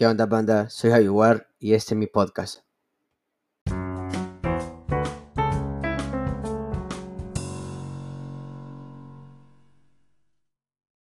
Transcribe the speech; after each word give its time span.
¿Qué 0.00 0.06
onda, 0.06 0.24
banda? 0.24 0.70
Soy 0.70 1.10
War 1.10 1.46
y 1.58 1.74
este 1.74 1.92
es 1.92 1.98
mi 1.98 2.06
podcast. 2.06 2.60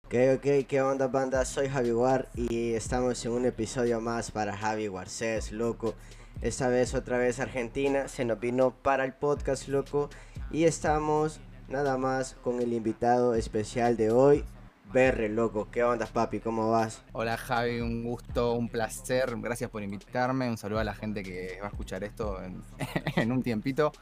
Ok, 0.05 0.15
ok, 0.35 0.67
¿qué 0.67 0.83
onda, 0.83 1.07
banda? 1.07 1.45
Soy 1.45 1.69
Javi 1.69 1.93
War 1.93 2.31
y 2.35 2.73
estamos 2.73 3.25
en 3.25 3.31
un 3.31 3.47
episodio 3.47 4.01
más 4.01 4.33
para 4.33 4.57
Javi 4.57 4.89
Warcés, 4.89 5.53
loco. 5.53 5.95
Esta 6.43 6.67
vez 6.67 6.93
otra 6.97 7.17
vez 7.17 7.39
Argentina 7.39 8.09
se 8.09 8.25
nos 8.25 8.41
vino 8.41 8.73
para 8.83 9.05
el 9.05 9.13
podcast, 9.13 9.69
loco. 9.69 10.11
Y 10.51 10.65
estamos 10.65 11.39
nada 11.69 11.97
más 11.97 12.35
con 12.43 12.61
el 12.61 12.73
invitado 12.73 13.37
especial 13.37 13.97
de 13.97 14.11
hoy, 14.11 14.45
Berre, 14.93 15.29
loco. 15.29 15.69
¿Qué 15.71 15.85
onda, 15.85 16.05
papi? 16.07 16.41
¿Cómo 16.41 16.69
vas? 16.73 17.03
Hola, 17.13 17.37
Javi. 17.37 17.81
Un 17.81 18.03
gusto, 18.03 18.55
un 18.55 18.69
placer. 18.69 19.37
Gracias 19.37 19.71
por 19.71 19.85
invitarme. 19.85 20.51
Un 20.51 20.57
saludo 20.57 20.81
a 20.81 20.85
la 20.85 20.95
gente 20.95 21.23
que 21.23 21.59
va 21.61 21.69
a 21.69 21.71
escuchar 21.71 22.03
esto 22.03 22.41
en, 23.17 23.31
un 23.31 23.41
tiempito. 23.41 23.93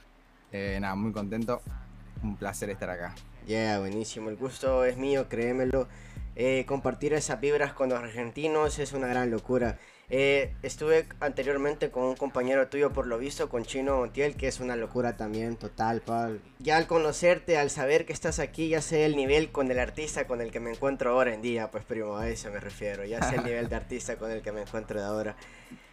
Eh, 0.51 0.79
nada, 0.81 0.95
muy 0.95 1.13
contento. 1.13 1.61
Un 2.23 2.37
placer 2.37 2.71
estar 2.71 2.89
acá. 2.89 3.15
Yeah, 3.47 3.81
buenísimo. 3.81 4.31
El 4.31 4.37
gusto 4.37 4.87
es 4.87 4.97
mío, 4.97 5.29
créemelo. 5.29 5.89
Eh, 6.37 6.65
compartir 6.67 7.13
esas 7.13 7.39
vibras 7.39 7.75
con 7.75 7.91
los 7.91 7.99
argentinos 7.99 8.79
es 8.79 8.95
una 8.95 9.09
gran 9.09 9.31
locura. 9.31 9.79
Eh, 10.11 10.55
estuve 10.63 11.07
anteriormente 11.21 11.91
con 11.91 12.05
un 12.05 12.17
compañero 12.17 12.69
tuyo, 12.69 12.93
por 12.93 13.07
lo 13.07 13.19
visto, 13.19 13.49
con 13.49 13.65
Chino 13.65 13.99
Montiel, 13.99 14.37
que 14.37 14.49
es 14.49 14.59
una 14.61 14.75
locura 14.75 15.17
también, 15.17 15.57
total, 15.57 16.01
Paul. 16.01 16.41
Ya 16.61 16.79
al 16.79 16.87
conocerte, 16.87 17.59
al 17.59 17.69
saber 17.69 18.07
que 18.07 18.15
estás 18.15 18.39
aquí, 18.39 18.69
ya 18.69 18.81
sé 18.81 19.05
el 19.05 19.17
nivel 19.17 19.51
con 19.51 19.71
el 19.71 19.79
artista 19.79 20.27
con 20.27 20.41
el 20.41 20.51
que 20.51 20.61
me 20.61 20.71
encuentro 20.71 21.11
ahora 21.11 21.35
en 21.35 21.43
día, 21.43 21.71
pues 21.71 21.85
primo, 21.85 22.17
a 22.17 22.29
eso 22.29 22.51
me 22.51 22.61
refiero. 22.61 23.05
Ya 23.05 23.23
sé 23.23 23.37
el 23.37 23.45
nivel 23.45 23.69
de 23.69 23.77
artista 23.77 24.17
con 24.17 24.31
el 24.31 24.41
que 24.41 24.51
me 24.51 24.63
encuentro 24.63 24.99
de 24.99 25.07
ahora. 25.07 25.37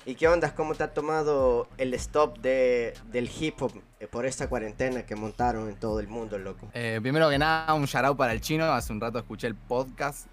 ¿Y 0.06 0.16
qué 0.16 0.28
onda? 0.28 0.54
¿Cómo 0.54 0.76
te 0.76 0.84
ha 0.84 0.94
tomado 0.94 1.68
el 1.78 1.94
stop 1.96 2.38
de, 2.38 2.94
del 3.12 3.30
hip 3.40 3.60
hop 3.60 3.74
eh, 4.00 4.08
por 4.08 4.28
esta 4.28 4.48
cuarentena 4.48 5.04
que 5.04 5.16
montaron 5.16 5.68
en 5.68 5.76
todo 5.76 6.00
el 6.00 6.08
mundo, 6.08 6.38
loco? 6.38 6.70
Eh, 6.74 7.00
primero 7.02 7.28
que 7.28 7.40
nada, 7.40 7.74
un 7.74 7.86
shout 7.86 8.16
para 8.16 8.32
el 8.32 8.40
chino. 8.40 8.66
Hace 8.66 8.94
un 8.94 9.02
rato 9.02 9.18
escuché 9.18 9.48
el 9.48 9.56
podcast. 9.56 10.28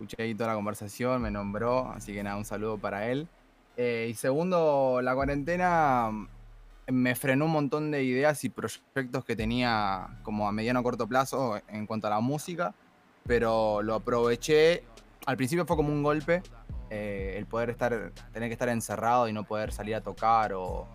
Escuché 0.00 0.22
ahí 0.22 0.34
toda 0.34 0.48
la 0.48 0.54
conversación, 0.54 1.20
me 1.20 1.30
nombró, 1.30 1.90
así 1.90 2.14
que 2.14 2.22
nada, 2.22 2.36
un 2.36 2.46
saludo 2.46 2.78
para 2.78 3.08
él. 3.10 3.28
Eh, 3.76 4.08
y 4.10 4.14
segundo, 4.14 5.00
la 5.02 5.14
cuarentena 5.14 6.10
mm, 6.10 6.28
me 6.90 7.14
frenó 7.14 7.44
un 7.44 7.50
montón 7.50 7.90
de 7.90 8.02
ideas 8.02 8.42
y 8.44 8.48
proyectos 8.48 9.26
que 9.26 9.36
tenía 9.36 10.18
como 10.22 10.48
a 10.48 10.52
mediano 10.52 10.80
o 10.80 10.82
corto 10.82 11.06
plazo 11.06 11.60
en 11.68 11.86
cuanto 11.86 12.06
a 12.06 12.10
la 12.10 12.20
música, 12.20 12.74
pero 13.26 13.82
lo 13.82 13.94
aproveché. 13.94 14.84
Al 15.26 15.36
principio 15.36 15.66
fue 15.66 15.76
como 15.76 15.92
un 15.92 16.02
golpe, 16.02 16.42
eh, 16.88 17.34
el 17.36 17.44
poder 17.44 17.68
estar, 17.68 18.12
tener 18.32 18.48
que 18.48 18.54
estar 18.54 18.70
encerrado 18.70 19.28
y 19.28 19.34
no 19.34 19.44
poder 19.44 19.70
salir 19.70 19.94
a 19.94 20.00
tocar 20.00 20.54
o 20.54 20.88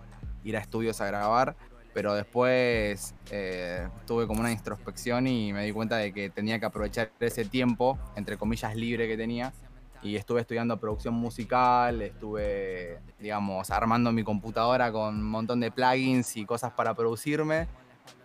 ir 0.44 0.58
a 0.58 0.62
estudios 0.62 1.00
a 1.00 1.06
grabar 1.06 1.56
pero 1.96 2.14
después 2.14 3.16
eh, 3.32 3.88
tuve 4.06 4.28
como 4.28 4.42
una 4.42 4.52
introspección 4.52 5.28
y 5.28 5.54
me 5.54 5.64
di 5.64 5.72
cuenta 5.72 5.96
de 5.96 6.12
que 6.12 6.30
tenía 6.30 6.60
que 6.60 6.66
aprovechar 6.66 7.10
ese 7.22 7.46
tiempo, 7.46 7.98
entre 8.18 8.36
comillas, 8.36 8.76
libre 8.76 9.08
que 9.08 9.16
tenía. 9.16 9.54
Y 10.04 10.18
estuve 10.18 10.42
estudiando 10.42 10.78
producción 10.78 11.14
musical, 11.14 12.02
estuve, 12.02 13.00
digamos, 13.18 13.72
armando 13.72 14.12
mi 14.12 14.26
computadora 14.26 14.92
con 14.92 15.16
un 15.16 15.24
montón 15.24 15.62
de 15.62 15.72
plugins 15.72 16.36
y 16.36 16.46
cosas 16.46 16.74
para 16.74 16.94
producirme, 16.94 17.70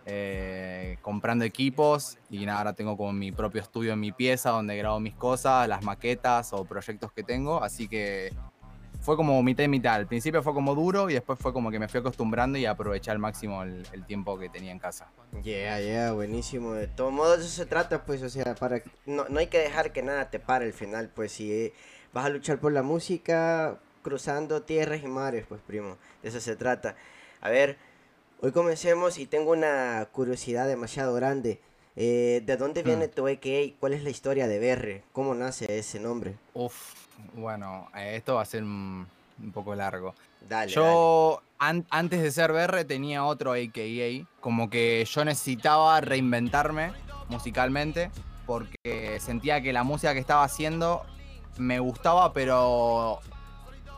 eh, 0.05 0.97
comprando 1.01 1.45
equipos 1.45 2.17
y 2.29 2.45
nada, 2.45 2.57
ahora 2.57 2.73
tengo 2.73 2.97
como 2.97 3.13
mi 3.13 3.31
propio 3.31 3.61
estudio 3.61 3.93
en 3.93 4.01
mi 4.01 4.11
pieza 4.11 4.49
donde 4.49 4.75
grabo 4.75 4.99
mis 4.99 5.15
cosas, 5.15 5.69
las 5.69 5.81
maquetas 5.81 6.51
o 6.51 6.65
proyectos 6.65 7.13
que 7.13 7.23
tengo, 7.23 7.63
así 7.63 7.87
que 7.87 8.33
fue 9.01 9.17
como 9.17 9.41
mitad 9.41 9.63
y 9.63 9.67
mitad. 9.67 9.95
Al 9.95 10.07
principio 10.07 10.41
fue 10.43 10.53
como 10.53 10.75
duro 10.75 11.09
y 11.09 11.13
después 11.13 11.37
fue 11.39 11.51
como 11.51 11.71
que 11.71 11.79
me 11.79 11.87
fui 11.87 11.99
acostumbrando 11.99 12.57
y 12.57 12.65
aproveché 12.65 13.11
al 13.11 13.19
máximo 13.19 13.63
el, 13.63 14.05
tiempo 14.05 14.37
que 14.37 14.49
tenía 14.49 14.71
en 14.71 14.79
casa. 14.79 15.07
Yeah, 15.43 15.81
yeah, 15.81 16.11
buenísimo. 16.11 16.73
De 16.73 16.87
todos 16.87 17.11
modos, 17.11 17.39
eso 17.39 17.49
se 17.49 17.65
trata, 17.65 18.05
pues, 18.05 18.21
o 18.21 18.29
sea, 18.29 18.55
para 18.55 18.81
no, 19.05 19.27
no 19.27 19.39
hay 19.39 19.47
que 19.47 19.59
dejar 19.59 19.91
que 19.91 20.03
nada 20.03 20.29
te 20.29 20.39
pare 20.39 20.65
al 20.65 20.73
final, 20.73 21.09
pues, 21.09 21.31
si 21.31 21.73
vas 22.13 22.25
a 22.25 22.29
luchar 22.29 22.59
por 22.59 22.71
la 22.71 22.83
música 22.83 23.79
cruzando 24.03 24.63
tierras 24.63 25.03
y 25.03 25.07
mares, 25.07 25.45
pues, 25.47 25.61
primo, 25.65 25.97
de 26.21 26.29
eso 26.29 26.39
se 26.39 26.55
trata. 26.55 26.95
A 27.41 27.49
ver, 27.49 27.77
hoy 28.41 28.51
comencemos 28.51 29.17
y 29.17 29.25
tengo 29.25 29.51
una 29.51 30.07
curiosidad 30.11 30.67
demasiado 30.67 31.13
grande. 31.13 31.59
Eh, 31.95 32.41
¿De 32.45 32.57
dónde 32.57 32.83
viene 32.83 33.07
mm. 33.07 33.11
tu 33.11 33.27
AKA? 33.27 33.75
¿Cuál 33.79 33.93
es 33.93 34.03
la 34.03 34.09
historia 34.09 34.47
de 34.47 34.59
Berre? 34.59 35.03
¿Cómo 35.11 35.35
nace 35.35 35.77
ese 35.77 35.99
nombre? 35.99 36.35
Uf, 36.53 36.93
bueno, 37.33 37.89
eh, 37.95 38.15
esto 38.15 38.35
va 38.35 38.41
a 38.41 38.45
ser 38.45 38.63
un, 38.63 39.07
poco 39.53 39.75
largo. 39.75 40.15
Dale, 40.47 40.71
yo 40.71 41.41
antes 41.59 42.21
de 42.21 42.31
ser 42.31 42.51
BR 42.51 42.85
tenía 42.85 43.25
otro 43.25 43.53
AKA, 43.53 44.25
como 44.39 44.69
que 44.69 45.05
yo 45.05 45.25
necesitaba 45.25 46.01
reinventarme 46.01 46.91
musicalmente 47.29 48.09
porque 48.47 49.19
sentía 49.19 49.61
que 49.61 49.71
la 49.71 49.83
música 49.83 50.13
que 50.13 50.19
estaba 50.19 50.43
haciendo 50.43 51.03
me 51.57 51.79
gustaba, 51.79 52.33
pero 52.33 53.19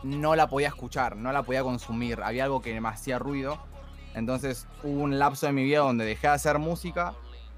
no 0.03 0.35
la 0.35 0.47
podía 0.47 0.67
escuchar, 0.67 1.15
no 1.15 1.31
la 1.31 1.43
podía 1.43 1.63
consumir. 1.63 2.21
Había 2.21 2.43
algo 2.43 2.61
que 2.61 2.79
me 2.79 2.89
hacía 2.89 3.17
ruido. 3.17 3.57
Entonces 4.13 4.67
hubo 4.83 5.01
un 5.01 5.17
lapso 5.17 5.45
de 5.45 5.53
mi 5.53 5.63
vida 5.63 5.79
donde 5.79 6.05
dejé 6.05 6.27
de 6.27 6.33
hacer 6.33 6.59
música 6.59 7.13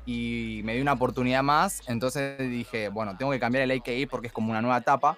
y 0.05 0.61
me 0.63 0.75
di 0.75 0.81
una 0.81 0.93
oportunidad 0.93 1.43
más. 1.43 1.81
Entonces 1.87 2.37
dije, 2.39 2.89
bueno, 2.89 3.17
tengo 3.17 3.31
que 3.31 3.39
cambiar 3.39 3.63
el 3.63 3.71
AKA 3.71 4.07
porque 4.09 4.27
es 4.27 4.33
como 4.33 4.51
una 4.51 4.61
nueva 4.61 4.77
etapa. 4.77 5.17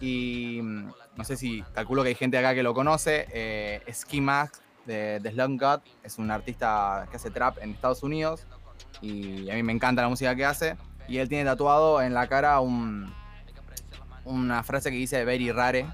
Y 0.00 0.60
mm, 0.62 0.90
no 1.16 1.24
sé 1.24 1.36
si 1.36 1.62
calculo 1.74 2.02
que 2.02 2.08
hay 2.10 2.14
gente 2.14 2.38
acá 2.38 2.54
que 2.54 2.62
lo 2.62 2.74
conoce. 2.74 3.26
Eh, 3.32 3.82
Ski 3.92 4.20
Mask 4.20 4.56
de, 4.86 5.20
de 5.20 5.30
Slum 5.30 5.56
God 5.56 5.80
es 6.02 6.18
un 6.18 6.30
artista 6.30 7.06
que 7.10 7.16
hace 7.16 7.30
trap 7.30 7.58
en 7.62 7.70
Estados 7.70 8.02
Unidos. 8.02 8.46
Y 9.00 9.48
a 9.50 9.54
mí 9.54 9.62
me 9.62 9.72
encanta 9.72 10.02
la 10.02 10.08
música 10.08 10.34
que 10.34 10.44
hace. 10.44 10.76
Y 11.08 11.18
él 11.18 11.28
tiene 11.28 11.44
tatuado 11.44 12.02
en 12.02 12.14
la 12.14 12.26
cara 12.28 12.60
un, 12.60 13.12
una 14.24 14.62
frase 14.62 14.90
que 14.90 14.96
dice 14.96 15.24
Very 15.24 15.52
Rare. 15.52 15.86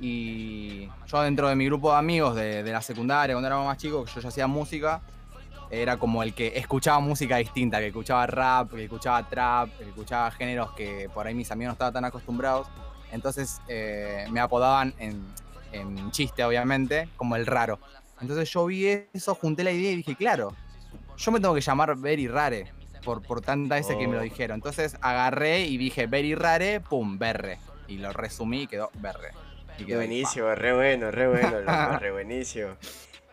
Y 0.00 0.88
yo 1.06 1.22
dentro 1.22 1.48
de 1.48 1.56
mi 1.56 1.66
grupo 1.66 1.92
de 1.92 1.98
amigos 1.98 2.34
de, 2.34 2.62
de 2.62 2.72
la 2.72 2.80
secundaria, 2.80 3.34
cuando 3.34 3.48
éramos 3.48 3.66
más 3.66 3.76
chicos, 3.76 4.12
yo 4.14 4.20
ya 4.20 4.28
hacía 4.28 4.46
música, 4.46 5.02
era 5.70 5.98
como 5.98 6.22
el 6.22 6.34
que 6.34 6.58
escuchaba 6.58 6.98
música 7.00 7.36
distinta, 7.36 7.78
que 7.78 7.88
escuchaba 7.88 8.26
rap, 8.26 8.72
que 8.72 8.84
escuchaba 8.84 9.28
trap, 9.28 9.70
que 9.78 9.84
escuchaba 9.84 10.30
géneros 10.32 10.72
que 10.72 11.08
por 11.14 11.26
ahí 11.26 11.34
mis 11.34 11.50
amigos 11.50 11.70
no 11.70 11.72
estaban 11.74 11.94
tan 11.94 12.04
acostumbrados. 12.04 12.66
Entonces 13.12 13.60
eh, 13.68 14.26
me 14.30 14.40
apodaban 14.40 14.94
en, 14.98 15.24
chiste, 16.10 16.44
obviamente, 16.44 17.08
como 17.16 17.36
el 17.36 17.46
raro. 17.46 17.78
Entonces 18.20 18.50
yo 18.50 18.66
vi 18.66 18.86
eso, 19.12 19.34
junté 19.36 19.62
la 19.62 19.70
idea 19.70 19.92
y 19.92 19.96
dije, 19.96 20.16
claro, 20.16 20.54
yo 21.16 21.30
me 21.30 21.38
tengo 21.40 21.54
que 21.54 21.60
llamar 21.60 21.96
Very 21.96 22.26
Rare 22.26 22.72
por, 23.04 23.22
por 23.22 23.40
tanta 23.40 23.76
veces 23.76 23.96
que 23.96 24.08
me 24.08 24.14
lo 24.14 24.20
oh. 24.20 24.24
dijeron. 24.24 24.56
Entonces 24.56 24.96
agarré 25.00 25.60
y 25.60 25.76
dije 25.76 26.06
Very 26.06 26.34
Rare, 26.34 26.80
pum, 26.80 27.18
Berre. 27.18 27.60
Y 27.86 27.98
lo 27.98 28.12
resumí 28.12 28.62
y 28.62 28.66
quedó 28.66 28.90
Berre. 28.94 29.30
Y 29.78 29.94
buenísimo, 29.94 30.54
re 30.54 30.74
bueno, 30.74 31.10
re 31.10 31.28
bueno, 31.28 31.98
re 31.98 32.10
buenísimo. 32.10 32.70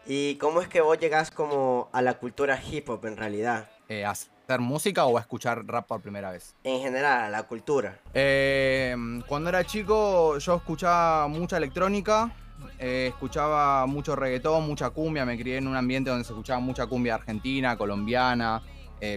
¿Y 0.09 0.35
cómo 0.35 0.62
es 0.62 0.69
que 0.69 0.79
vos 0.79 0.97
llegás 0.97 1.31
como 1.31 1.90
a 1.91 2.01
la 2.01 2.13
cultura 2.13 2.57
hip 2.72 2.88
hop 2.90 3.06
en 3.07 3.18
realidad? 3.18 3.68
Eh, 3.90 4.06
hacer 4.06 4.62
música 4.62 5.06
o 5.06 5.18
a 5.18 5.22
escuchar 5.22 5.66
rap 5.66 5.85
por 5.85 6.01
primera 6.01 6.31
vez? 6.31 6.56
En 6.63 6.79
general, 6.79 7.29
la 7.29 7.44
cultura. 7.44 8.00
Eh, 8.13 8.96
cuando 9.28 9.50
era 9.50 9.66
chico 9.66 10.38
yo 10.38 10.56
escuchaba 10.56 11.28
mucha 11.28 11.57
electrónica, 11.57 12.31
eh, 12.79 13.07
escuchaba 13.09 13.85
mucho 13.85 14.16
reggaetón, 14.16 14.66
mucha 14.66 14.91
cumbia, 14.91 15.25
me 15.25 15.38
crié 15.38 15.57
en 15.57 15.67
un 15.67 15.75
ambiente 15.75 16.09
donde 16.09 16.23
se 16.23 16.31
escuchaba 16.31 16.62
mucha 16.62 16.88
cumbia 16.88 17.16
argentina, 17.16 17.78
colombiana, 17.78 18.63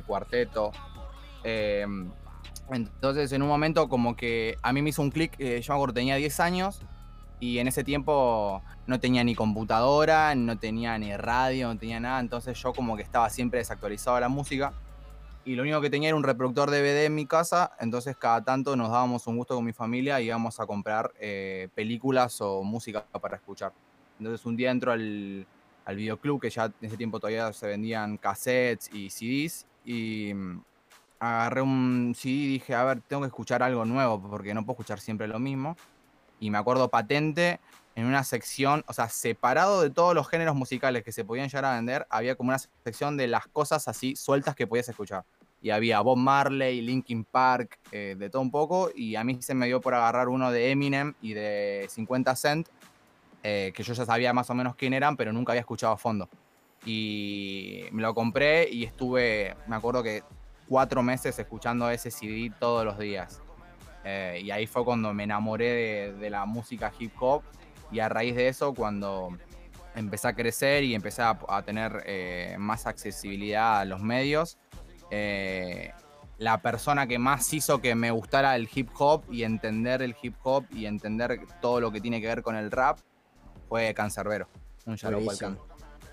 cuarteto. 0.06 0.73
entonces 2.73 3.31
en 3.31 3.43
un 3.43 3.49
momento 3.49 3.89
como 3.89 4.17
que 4.17 4.56
a 4.61 4.73
mí 4.73 4.83
me 4.83 4.91
hizo 4.91 5.03
un 5.03 5.12
clic, 5.12 5.39
yo 5.39 5.87
me 5.87 5.93
tenía 5.93 6.17
10 6.17 6.41
años 6.41 6.82
y 7.40 7.58
en 7.58 7.69
ese 7.69 7.82
tiempo 7.82 8.62
no 8.87 9.00
tenía 9.00 9.25
ni 9.25 9.34
computadora, 9.34 10.34
no 10.34 10.58
tenía 10.58 10.96
ni 10.98 11.16
radio, 11.16 11.69
no 11.69 11.78
tenía 11.78 11.98
nada, 11.98 12.20
entonces 12.20 12.60
yo 12.62 12.72
como 12.72 12.96
que 12.96 13.02
estaba 13.02 13.28
siempre 13.31 13.58
desactualizado 13.58 14.16
a 14.16 14.20
la 14.20 14.28
música 14.28 14.72
y 15.44 15.54
lo 15.54 15.62
único 15.62 15.81
que 15.81 15.88
tenía 15.88 16.10
era 16.10 16.16
un 16.16 16.22
reproductor 16.22 16.70
DVD 16.70 17.06
en 17.06 17.14
mi 17.14 17.26
casa, 17.26 17.72
entonces 17.81 18.14
cada 18.16 18.44
tanto 18.44 18.76
nos 18.76 18.90
dábamos 18.90 19.26
un 19.26 19.38
gusto 19.38 19.54
con 19.54 19.64
mi 19.64 19.72
familia 19.72 20.20
y 20.20 20.26
íbamos 20.26 20.60
a 20.60 20.66
comprar 20.66 21.12
eh, 21.19 21.69
películas 21.75 22.40
o 22.42 22.62
música 22.62 23.04
para 23.20 23.37
escuchar. 23.37 23.72
Entonces 24.19 24.44
un 24.44 24.54
día 24.54 24.70
entro 24.70 24.92
al, 24.92 25.46
al 25.87 25.96
videoclub, 25.96 26.40
que 26.40 26.50
ya 26.50 26.66
en 26.66 26.75
ese 26.82 26.96
tiempo 26.96 27.19
todavía 27.19 27.52
se 27.54 27.66
vendían 27.66 28.19
cassettes 28.19 28.90
y 28.92 29.08
CDs, 29.08 29.66
y 29.84 30.34
mm, 30.34 30.62
agarré 31.20 31.62
un 31.62 32.12
CD 32.14 32.34
y 32.34 32.46
dije, 32.48 32.75
a 32.75 32.84
ver, 32.84 33.00
tengo 33.00 33.22
que 33.22 33.28
escuchar 33.28 33.62
algo 33.62 33.84
nuevo, 33.84 34.20
porque 34.20 34.54
no 34.54 34.64
puedo 34.64 34.75
escuchar 34.75 35.00
siempre 35.00 35.26
lo 35.26 35.38
mismo. 35.38 35.76
Y 36.40 36.50
me 36.50 36.58
acuerdo 36.58 36.88
patente, 36.88 37.60
en 37.94 38.06
una 38.06 38.25
sección, 38.25 38.84
o 38.87 38.92
sea, 38.92 39.08
separado 39.08 39.82
de 39.82 39.90
todos 39.90 40.14
los 40.14 40.28
géneros 40.28 40.56
musicales 40.56 41.04
que 41.04 41.12
se 41.12 41.25
podían 41.25 41.48
llegar 41.48 41.66
a 41.66 41.75
vender, 41.75 42.06
había 42.10 42.34
como 42.34 42.48
una 42.48 42.58
sección 42.58 43.16
de 43.16 43.26
las 43.26 43.46
cosas 43.46 43.87
así 43.88 44.16
sueltas 44.16 44.54
que 44.54 44.66
podías 44.66 44.88
escuchar. 44.88 45.25
y 45.62 45.69
había 45.69 46.00
Bob 46.00 46.16
Marley, 46.16 46.81
Linkin 46.81 47.22
Park, 47.22 47.78
eh, 47.92 48.16
de 48.19 48.31
todo 48.31 48.40
un 48.40 48.50
poco, 48.50 48.90
y 48.94 49.16
a 49.16 49.25
mí 49.25 49.42
se 49.42 49.54
me 49.54 49.66
dio 49.66 49.78
por 49.82 49.92
agarrar 49.92 50.31
uno 50.31 50.50
de 50.50 50.70
Eminem 50.70 51.12
y 51.20 51.34
de 51.34 51.87
50 51.90 52.34
Cent, 52.34 52.69
eh, 53.42 53.70
que 53.75 53.82
yo 53.82 53.92
ya 53.92 54.06
sabía 54.06 54.32
más 54.32 54.48
o 54.48 54.54
menos 54.54 54.75
quién 54.75 54.94
eran, 54.94 55.19
pero 55.19 55.34
nunca 55.34 55.52
había 55.52 55.60
escuchado 55.60 55.92
a 55.92 55.98
fondo. 55.98 56.31
Y 56.87 57.82
me 57.92 58.00
lo 58.00 58.14
compré 58.14 58.70
y 58.70 58.84
estuve, 58.84 59.54
me 59.66 59.76
acuerdo 59.76 60.02
que 60.02 60.22
cuatro 60.66 61.02
meses 61.02 61.38
escuchando 61.38 61.90
ese 61.90 62.10
CD 62.10 62.50
todos 62.58 62.87
los 62.87 62.98
días. 62.98 63.42
Eh, 64.05 64.41
y 64.43 64.50
ahí 64.50 64.67
fue 64.67 64.85
cuando 64.85 65.12
me 65.12 65.25
enamoré 65.25 66.12
de, 66.12 66.31
la 66.31 66.47
música 66.47 66.93
hip 66.99 67.12
hop 67.20 67.43
y 67.93 68.00
a 68.00 68.08
raíz 68.08 68.35
de 68.35 68.49
eso 68.49 68.73
cuando 68.73 69.37
empecé 69.94 70.29
a 70.29 70.35
crecer 70.35 70.85
y 70.85 70.94
empecé 70.94 71.23
a, 71.23 71.62
tener 71.64 72.02
eh, 72.06 72.56
más 72.58 72.87
accesibilidad 72.87 73.81
a 73.81 73.85
los 73.85 74.00
medios, 74.00 74.58
eh, 75.11 75.93
la 76.38 76.62
persona 76.62 77.06
que 77.06 77.19
más 77.19 77.52
hizo 77.52 77.81
que 77.81 77.94
me 77.94 78.11
gustara 78.11 78.56
el 78.56 78.69
hip 78.73 78.88
hop 78.99 79.25
y 79.31 79.43
entender 79.43 80.00
el 80.00 80.17
hip 80.23 80.37
hop 80.43 80.64
y 80.70 80.87
entender 80.87 81.41
todo 81.61 81.81
lo 81.81 81.93
que 81.93 82.00
tiene 82.00 82.20
que 82.20 82.29
ver 82.29 82.43
con 82.43 82.56
el 82.56 82.70
rap 82.70 82.99
fue 83.69 83.93
Cancerbero, 83.93 84.49
un 84.87 84.97
buenísimo. 85.02 85.67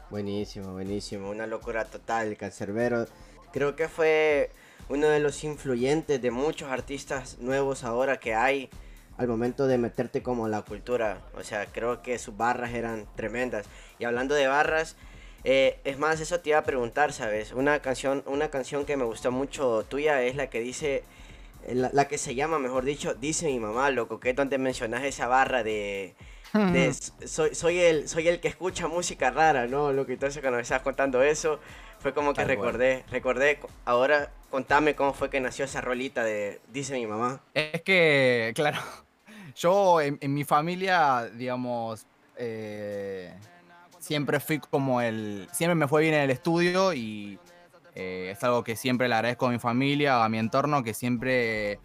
buenísimo, 0.10 0.74
buenísimo, 0.74 1.30
una 1.30 1.48
locura 1.48 1.86
total, 1.86 2.36
Cancerbero. 2.36 3.06
Creo 3.54 3.76
que 3.76 3.88
fue 3.88 4.52
uno 4.90 5.08
de 5.08 5.20
los 5.20 5.44
influyentes 5.44 6.22
de 6.22 6.32
muchos 6.32 6.70
artistas 6.70 7.38
nuevos 7.40 7.84
ahora 7.84 8.18
que 8.18 8.36
hay 8.36 8.70
al 9.18 9.28
momento 9.28 9.68
de 9.68 9.78
meterte 9.78 10.22
como 10.22 10.48
la 10.48 10.62
cultura. 10.62 11.22
O 11.36 11.44
sea, 11.44 11.66
creo 11.66 12.02
que 12.02 12.20
sus 12.20 12.38
barras 12.38 12.74
eran 12.74 13.06
tremendas. 13.16 13.66
Y 14.00 14.06
hablando 14.06 14.36
de 14.36 14.48
barras, 14.48 14.96
eh, 15.44 15.80
es 15.84 15.98
más, 15.98 16.20
eso 16.22 16.40
te 16.40 16.50
iba 16.50 16.60
a 16.60 16.64
preguntar, 16.64 17.14
¿sabes? 17.14 17.52
Una 17.52 17.80
canción, 17.80 18.24
una 18.28 18.50
canción 18.50 18.86
que 18.86 18.96
me 18.96 19.06
gustó 19.06 19.32
mucho 19.32 19.86
tuya 19.88 20.22
es 20.22 20.36
la 20.36 20.50
que 20.50 20.60
dice, 20.60 21.04
la, 21.68 22.08
que 22.08 22.18
se 22.18 22.36
llama, 22.36 22.60
mejor 22.60 22.86
dicho, 22.86 23.14
Dice 23.16 23.48
mi 23.48 23.60
mamá, 23.60 23.90
loco, 23.90 24.20
que 24.20 24.30
es 24.30 24.36
donde 24.36 24.58
mencionas 24.58 25.04
esa 25.04 25.28
barra 25.28 25.64
de... 25.64 26.16
soy, 27.26 27.56
soy, 27.56 27.80
el, 27.80 28.08
soy 28.08 28.28
el 28.28 28.40
que 28.40 28.48
escucha 28.48 28.88
música 28.88 29.32
rara, 29.32 29.68
¿no? 29.68 29.92
Lo 29.92 30.06
que 30.06 30.14
entonces 30.14 30.42
cuando 30.42 30.58
me 30.58 30.64
estabas 30.64 30.84
contando 30.84 31.22
eso, 31.22 31.60
fue 32.00 32.14
como 32.14 32.34
que 32.34 32.44
recordé, 32.44 33.04
recordé, 33.10 33.60
ahora 33.86 34.32
contame 34.50 34.96
cómo 34.96 35.14
fue 35.14 35.30
que 35.30 35.40
nació 35.40 35.66
esa 35.66 35.82
rolita 35.82 36.24
de 36.24 36.62
Dice 36.72 36.94
mi 36.94 37.08
mamá. 37.08 37.42
Es 37.54 37.82
que, 37.82 38.52
claro, 38.56 38.80
yo 39.56 40.02
en, 40.02 40.20
mi 40.34 40.44
familia, 40.44 41.30
digamos, 41.34 42.06
eh, 42.38 43.34
siempre 44.00 44.40
fui 44.40 44.60
como 44.60 45.02
el, 45.02 45.48
siempre 45.52 45.76
me 45.76 45.88
fue 45.88 46.04
bien 46.04 46.14
en 46.14 46.22
el 46.22 46.30
estudio 46.30 46.94
y 46.94 47.40
eh, 47.96 48.30
es 48.32 48.44
algo 48.44 48.64
que 48.64 48.76
siempre 48.76 49.08
le 49.10 49.16
agradezco 49.16 49.48
a 49.48 49.50
mi 49.50 49.60
familia, 49.60 50.24
a 50.24 50.30
mi 50.30 50.38
entorno, 50.38 50.84
que 50.84 50.94
siempre, 50.94 51.80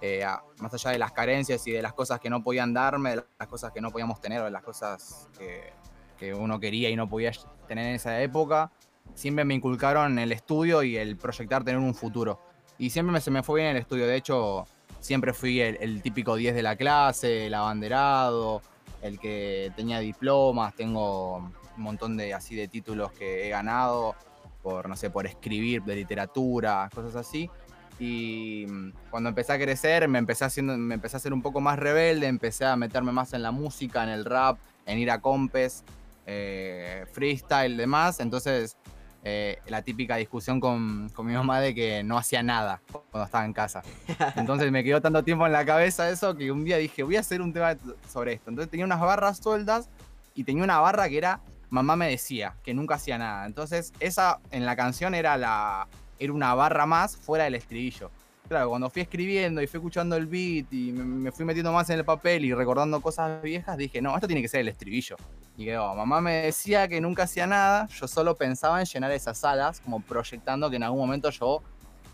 eh, 0.00 0.26
más 0.58 0.74
allá 0.74 0.90
de 0.90 0.98
las 0.98 1.12
carencias 1.12 1.64
y 1.66 1.70
de 1.70 1.82
las 1.82 1.92
cosas 1.92 2.18
que 2.18 2.28
no 2.28 2.42
podían 2.42 2.74
darme, 2.74 3.10
de 3.10 3.24
las 3.38 3.48
cosas 3.48 3.72
que 3.72 3.80
no 3.80 3.90
podíamos 3.90 4.20
tener, 4.20 4.40
o 4.40 4.44
de 4.44 4.50
las 4.50 4.64
cosas 4.64 5.28
que, 5.38 5.72
que 6.18 6.34
uno 6.34 6.58
quería 6.58 6.90
y 6.90 6.96
no 6.96 7.08
podía 7.08 7.30
tener 7.68 7.86
en 7.86 7.94
esa 7.94 8.20
época, 8.20 8.70
siempre 9.14 9.44
me 9.44 9.54
inculcaron 9.54 10.18
el 10.18 10.32
estudio 10.32 10.82
y 10.82 10.96
el 10.96 11.16
proyectar 11.16 11.64
tener 11.64 11.80
un 11.80 11.94
futuro. 11.94 12.40
Y 12.78 12.90
siempre 12.90 13.12
me, 13.12 13.20
se 13.20 13.30
me 13.30 13.42
fue 13.42 13.60
bien 13.60 13.76
el 13.76 13.76
estudio. 13.78 14.06
De 14.06 14.16
hecho, 14.16 14.66
siempre 15.00 15.32
fui 15.32 15.60
el, 15.60 16.02
típico 16.02 16.36
10 16.36 16.54
de 16.54 16.62
la 16.62 16.76
clase, 16.76 17.46
el 17.46 17.54
abanderado, 17.54 18.62
el 19.02 19.18
que 19.18 19.72
tenía 19.76 19.98
diplomas. 19.98 20.74
Tengo 20.74 21.36
un 21.38 21.82
montón 21.82 22.16
de 22.16 22.34
así 22.34 22.54
de 22.54 22.68
títulos 22.68 23.12
que 23.12 23.46
he 23.46 23.50
ganado 23.50 24.14
por, 24.62 24.88
no 24.88 24.96
sé, 24.96 25.10
por 25.10 25.26
escribir 25.26 25.82
de 25.82 25.96
literatura, 25.96 26.88
cosas 26.94 27.16
así. 27.16 27.50
Y 27.98 28.64
mm, 28.68 28.92
cuando 29.10 29.28
empecé 29.28 29.52
a 29.52 29.58
crecer, 29.58 30.08
me 30.08 30.18
empecé, 30.18 30.44
haciendo, 30.44 30.76
me 30.76 30.94
empecé 30.94 31.16
a 31.16 31.20
ser 31.20 31.32
un 31.32 31.42
poco 31.42 31.60
más 31.60 31.78
rebelde, 31.78 32.26
empecé 32.26 32.64
a 32.64 32.76
meterme 32.76 33.12
más 33.12 33.32
en 33.32 33.42
la 33.42 33.50
música, 33.50 34.02
en 34.02 34.08
el 34.08 34.24
rap, 34.24 34.58
en 34.86 34.98
ir 34.98 35.10
a 35.10 35.20
compes, 35.20 35.84
eh, 36.26 37.04
freestyle, 37.12 37.76
demás. 37.76 38.20
Entonces 38.20 38.76
eh, 39.24 39.60
la 39.66 39.82
típica 39.82 40.16
discusión 40.16 40.58
con, 40.58 41.06
mi 41.06 41.32
mamá 41.32 41.60
de 41.60 41.74
que 41.74 42.02
no 42.02 42.18
hacía 42.18 42.42
nada 42.42 42.80
cuando 42.90 43.24
estaba 43.24 43.44
en 43.44 43.52
casa. 43.52 43.82
Entonces 44.36 44.72
me 44.72 44.82
quedó 44.82 45.00
tanto 45.00 45.22
tiempo 45.22 45.46
en 45.46 45.52
la 45.52 45.64
cabeza 45.64 46.10
eso 46.10 46.36
que 46.36 46.50
un 46.50 46.64
día 46.64 46.76
dije, 46.76 47.04
voy 47.04 47.16
a 47.16 47.20
hacer 47.20 47.40
un 47.40 47.52
tema 47.52 47.76
sobre 48.08 48.32
esto. 48.32 48.50
Entonces 48.50 48.70
tenía 48.70 48.84
unas 48.84 49.00
barras 49.00 49.38
sueltas 49.38 49.88
y 50.34 50.44
tenía 50.44 50.64
una 50.64 50.80
barra 50.80 51.08
que 51.08 51.18
era, 51.18 51.40
mamá 51.70 51.94
me 51.94 52.08
decía, 52.08 52.56
que 52.64 52.74
nunca 52.74 52.96
hacía 52.96 53.16
nada. 53.16 53.46
Entonces 53.46 53.92
esa 54.00 54.40
en 54.50 54.66
la 54.66 54.74
canción 54.74 55.14
era, 55.14 55.36
la, 55.36 55.86
era 56.18 56.32
una 56.32 56.54
barra 56.54 56.86
más 56.86 57.16
fuera 57.16 57.44
del 57.44 57.54
estribillo. 57.54 58.10
Claro, 58.52 58.68
cuando 58.68 58.90
fui 58.90 59.00
escribiendo 59.00 59.62
y 59.62 59.66
fui 59.66 59.78
escuchando 59.78 60.14
el 60.14 60.26
beat 60.26 60.70
y 60.74 60.92
me 60.92 61.32
fui 61.32 61.46
metiendo 61.46 61.72
más 61.72 61.88
en 61.88 62.00
el 62.00 62.04
papel 62.04 62.44
y 62.44 62.52
recordando 62.52 63.00
cosas 63.00 63.40
viejas, 63.40 63.78
dije, 63.78 64.02
no, 64.02 64.14
esto 64.14 64.26
tiene 64.26 64.42
que 64.42 64.48
ser 64.48 64.60
el 64.60 64.68
estribillo. 64.68 65.16
Y 65.56 65.64
quedó, 65.64 65.94
mamá 65.94 66.20
me 66.20 66.32
decía 66.42 66.86
que 66.86 67.00
nunca 67.00 67.22
hacía 67.22 67.46
nada, 67.46 67.86
yo 67.86 68.06
solo 68.06 68.36
pensaba 68.36 68.78
en 68.78 68.84
llenar 68.84 69.10
esas 69.12 69.38
salas, 69.38 69.80
como 69.80 70.00
proyectando 70.02 70.68
que 70.68 70.76
en 70.76 70.82
algún 70.82 71.00
momento 71.00 71.30
yo, 71.30 71.62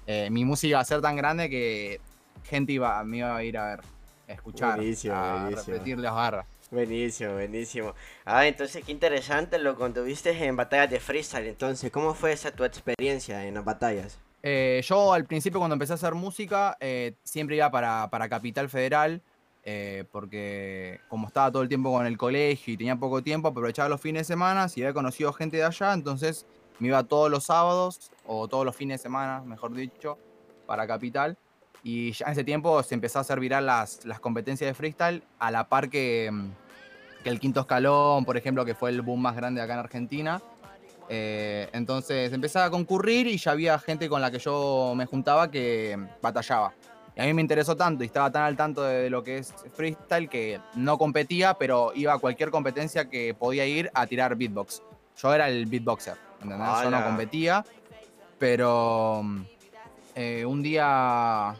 eh, 0.06 0.28
mi 0.30 0.44
música 0.44 0.68
iba 0.68 0.78
a 0.78 0.84
ser 0.84 1.00
tan 1.00 1.16
grande 1.16 1.50
que 1.50 2.00
gente 2.44 2.70
iba, 2.70 3.02
me 3.02 3.16
iba 3.16 3.36
a 3.36 3.42
ir 3.42 3.58
a 3.58 3.70
ver, 3.70 3.80
a 4.28 4.32
escuchar, 4.32 4.76
buenísimo, 4.76 5.16
a 5.16 5.50
repetir 5.50 5.98
las 5.98 6.14
barras. 6.14 6.46
Buenísimo, 6.70 7.32
buenísimo. 7.32 7.94
Ah, 8.24 8.46
entonces 8.46 8.84
qué 8.84 8.92
interesante 8.92 9.58
lo 9.58 9.76
que 9.76 9.90
tuviste 9.90 10.30
en 10.44 10.54
batallas 10.54 10.88
de 10.88 11.00
freestyle. 11.00 11.48
Entonces, 11.48 11.90
¿cómo 11.90 12.14
fue 12.14 12.30
esa 12.30 12.52
tu 12.52 12.62
experiencia 12.62 13.44
en 13.44 13.54
las 13.54 13.64
batallas? 13.64 14.20
Eh, 14.42 14.80
yo 14.84 15.12
al 15.12 15.24
principio 15.24 15.58
cuando 15.58 15.74
empecé 15.74 15.92
a 15.92 15.96
hacer 15.96 16.14
música, 16.14 16.76
eh, 16.80 17.14
siempre 17.24 17.56
iba 17.56 17.70
para, 17.70 18.08
para 18.10 18.28
Capital 18.28 18.68
Federal. 18.68 19.22
Eh, 19.70 20.04
porque 20.12 20.98
como 21.08 21.26
estaba 21.26 21.52
todo 21.52 21.62
el 21.62 21.68
tiempo 21.68 21.92
con 21.92 22.06
el 22.06 22.16
colegio 22.16 22.72
y 22.72 22.76
tenía 22.78 22.96
poco 22.96 23.22
tiempo, 23.22 23.48
aprovechaba 23.48 23.88
los 23.90 24.00
fines 24.00 24.20
de 24.20 24.32
semana, 24.32 24.66
si 24.66 24.80
había 24.80 24.94
conocido 24.94 25.30
gente 25.34 25.58
de 25.58 25.64
allá, 25.64 25.92
entonces 25.92 26.46
me 26.78 26.88
iba 26.88 27.02
todos 27.02 27.30
los 27.30 27.44
sábados 27.44 28.10
o 28.26 28.48
todos 28.48 28.64
los 28.64 28.74
fines 28.74 29.00
de 29.00 29.02
semana, 29.02 29.42
mejor 29.42 29.74
dicho, 29.74 30.16
para 30.66 30.86
Capital. 30.86 31.36
Y 31.82 32.12
ya 32.12 32.26
en 32.26 32.32
ese 32.32 32.44
tiempo 32.44 32.82
se 32.82 32.94
empezó 32.94 33.18
a 33.18 33.22
hacer 33.22 33.40
viral 33.40 33.66
las, 33.66 34.04
las 34.06 34.20
competencias 34.20 34.68
de 34.68 34.74
freestyle 34.74 35.22
a 35.38 35.50
la 35.50 35.68
par 35.68 35.90
que, 35.90 36.30
mm, 36.32 36.50
que, 37.22 37.28
el 37.28 37.38
quinto 37.38 37.60
escalón, 37.60 38.24
por 38.24 38.36
ejemplo, 38.36 38.64
que 38.64 38.74
fue 38.74 38.90
el 38.90 39.02
boom 39.02 39.20
más 39.20 39.36
grande 39.36 39.60
acá 39.60 39.74
en 39.74 39.80
Argentina. 39.80 40.40
Eh, 41.08 41.68
entonces 41.72 42.32
empezaba 42.32 42.66
a 42.66 42.70
concurrir 42.70 43.26
y 43.26 43.38
ya 43.38 43.52
había 43.52 43.78
gente 43.78 44.08
con 44.08 44.20
la 44.20 44.30
que 44.30 44.38
yo 44.38 44.92
me 44.94 45.06
juntaba 45.06 45.50
que 45.50 45.98
batallaba. 46.20 46.74
Y 47.16 47.20
a 47.20 47.24
mí 47.24 47.34
me 47.34 47.42
interesó 47.42 47.76
tanto 47.76 48.04
y 48.04 48.06
estaba 48.06 48.30
tan 48.30 48.42
al 48.42 48.56
tanto 48.56 48.82
de 48.82 49.10
lo 49.10 49.24
que 49.24 49.38
es 49.38 49.52
freestyle 49.74 50.28
que 50.28 50.60
no 50.74 50.98
competía, 50.98 51.54
pero 51.54 51.92
iba 51.94 52.12
a 52.12 52.18
cualquier 52.18 52.50
competencia 52.50 53.08
que 53.08 53.34
podía 53.34 53.66
ir 53.66 53.90
a 53.94 54.06
tirar 54.06 54.36
beatbox. 54.36 54.82
Yo 55.16 55.34
era 55.34 55.48
el 55.48 55.66
beatboxer, 55.66 56.16
¿entendés? 56.42 56.68
Yo 56.84 56.90
no 56.90 57.04
competía, 57.04 57.64
pero 58.38 59.24
eh, 60.14 60.44
un 60.44 60.62
día 60.62 61.56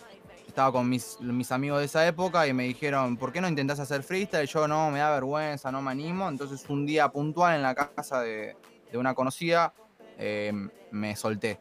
estaba 0.47 0.71
con 0.71 0.89
mis, 0.89 1.21
mis, 1.21 1.51
amigos 1.51 1.81
de 1.81 1.87
esa 1.87 2.07
época 2.07 2.47
y 2.47 2.53
me 2.53 2.65
dijeron, 2.65 3.17
¿por 3.17 3.33
qué 3.33 3.41
no 3.41 3.49
intentás 3.49 3.81
hacer 3.81 4.05
freestyle? 4.05 4.47
Yo 4.47 4.69
no, 4.69 4.93
me 4.93 5.01
da 5.01 5.11
vergüenza, 5.11 5.73
no 5.73 5.83
me 5.83 5.91
animo. 5.91 6.29
Entonces 6.29 6.65
un 6.69 6.87
día 6.87 7.09
puntual 7.09 7.57
en 7.57 7.63
la 7.63 7.75
casa 7.75 8.21
de, 8.21 8.55
una 8.97 9.15
conocida 9.15 9.75
eh, 10.19 10.53
me 10.91 11.15
solté 11.17 11.61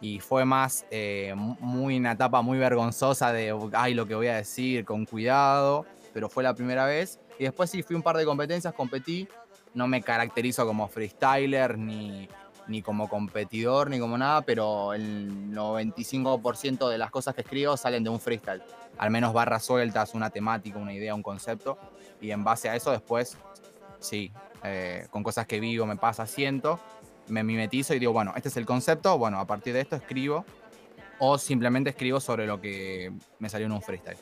y 0.00 0.20
fue 0.20 0.44
más 0.44 0.86
eh, 0.90 1.34
muy 1.36 1.96
una 1.96 2.12
etapa 2.12 2.42
muy 2.42 2.58
vergonzosa 2.58 3.32
de, 3.32 3.54
ay, 3.72 3.94
lo 3.94 4.06
que 4.06 4.14
voy 4.14 4.28
a 4.28 4.36
decir, 4.36 4.84
con 4.84 5.04
cuidado, 5.04 5.86
pero 6.12 6.28
fue 6.28 6.42
la 6.42 6.54
primera 6.54 6.86
vez. 6.86 7.18
Y 7.38 7.44
después 7.44 7.70
sí, 7.70 7.82
fui 7.82 7.96
un 7.96 8.02
par 8.02 8.16
de 8.16 8.24
competencias, 8.24 8.74
competí, 8.74 9.28
no 9.74 9.88
me 9.88 10.02
caracterizo 10.02 10.66
como 10.66 10.88
freestyler, 10.88 11.76
ni, 11.76 12.28
ni 12.68 12.82
como 12.82 13.08
competidor, 13.08 13.90
ni 13.90 13.98
como 13.98 14.16
nada, 14.16 14.42
pero 14.42 14.94
el 14.94 15.52
95% 15.52 16.88
de 16.88 16.98
las 16.98 17.10
cosas 17.10 17.34
que 17.34 17.40
escribo 17.40 17.76
salen 17.76 18.04
de 18.04 18.10
un 18.10 18.20
freestyle. 18.20 18.62
Al 18.98 19.10
menos 19.10 19.32
barras 19.32 19.64
sueltas, 19.64 20.14
una 20.14 20.30
temática, 20.30 20.78
una 20.78 20.92
idea, 20.92 21.14
un 21.14 21.22
concepto. 21.22 21.78
Y 22.20 22.30
en 22.30 22.44
base 22.44 22.68
a 22.68 22.76
eso 22.76 22.90
después, 22.90 23.36
sí, 24.00 24.32
eh, 24.64 25.06
con 25.10 25.22
cosas 25.22 25.46
que 25.46 25.60
vivo, 25.60 25.86
me 25.86 25.96
pasa, 25.96 26.26
siento 26.26 26.80
me 27.30 27.44
mimetizo 27.44 27.94
y 27.94 27.98
digo, 27.98 28.12
bueno, 28.12 28.32
este 28.36 28.48
es 28.48 28.56
el 28.56 28.66
concepto, 28.66 29.16
bueno, 29.18 29.38
a 29.38 29.46
partir 29.46 29.74
de 29.74 29.80
esto 29.80 29.96
escribo 29.96 30.44
o 31.18 31.38
simplemente 31.38 31.90
escribo 31.90 32.20
sobre 32.20 32.46
lo 32.46 32.60
que 32.60 33.12
me 33.38 33.48
salió 33.48 33.66
en 33.66 33.72
un 33.72 33.82
freestyle. 33.82 34.18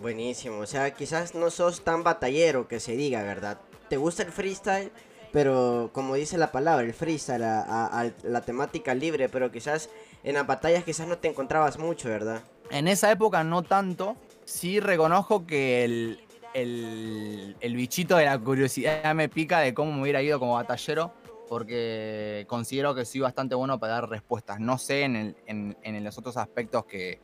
Buenísimo, 0.00 0.58
o 0.58 0.66
sea, 0.66 0.92
quizás 0.92 1.34
no 1.34 1.50
sos 1.50 1.82
tan 1.82 2.02
batallero 2.02 2.68
que 2.68 2.80
se 2.80 2.96
diga, 2.96 3.22
¿verdad? 3.22 3.58
¿Te 3.88 3.96
gusta 3.96 4.22
el 4.22 4.32
freestyle? 4.32 4.90
Pero 5.32 5.90
como 5.92 6.14
dice 6.14 6.38
la 6.38 6.52
palabra, 6.52 6.84
el 6.84 6.94
freestyle, 6.94 7.42
a, 7.44 8.10
la 8.22 8.40
temática 8.42 8.94
libre, 8.94 9.28
pero 9.28 9.50
quizás 9.50 9.90
en 10.22 10.34
las 10.34 10.46
batallas 10.46 10.84
quizás 10.84 11.06
no 11.08 11.18
te 11.18 11.28
encontrabas 11.28 11.78
mucho, 11.78 12.08
¿verdad? 12.08 12.42
En 12.70 12.88
esa 12.88 13.10
época 13.10 13.44
no 13.44 13.62
tanto, 13.62 14.16
sí 14.44 14.80
reconozco 14.80 15.46
que 15.46 15.84
el, 15.84 16.20
el, 16.56 17.56
el 17.60 17.76
bichito 17.76 18.16
de 18.16 18.24
la 18.24 18.38
curiosidad 18.38 19.14
me 19.14 19.28
pica 19.28 19.60
de 19.60 19.74
cómo 19.74 19.92
me 19.92 20.02
hubiera 20.02 20.22
ido 20.22 20.38
como 20.38 20.54
batallero 20.54 21.12
porque 21.48 22.44
considero 22.48 22.94
que 22.94 23.04
soy 23.04 23.20
bastante 23.20 23.54
bueno 23.54 23.78
para 23.78 23.94
dar 23.94 24.08
respuestas. 24.08 24.58
No 24.60 24.78
sé 24.78 25.02
en, 25.02 26.04
los 26.04 26.18
otros 26.18 26.36
aspectos 26.36 26.84
que, 26.86 27.20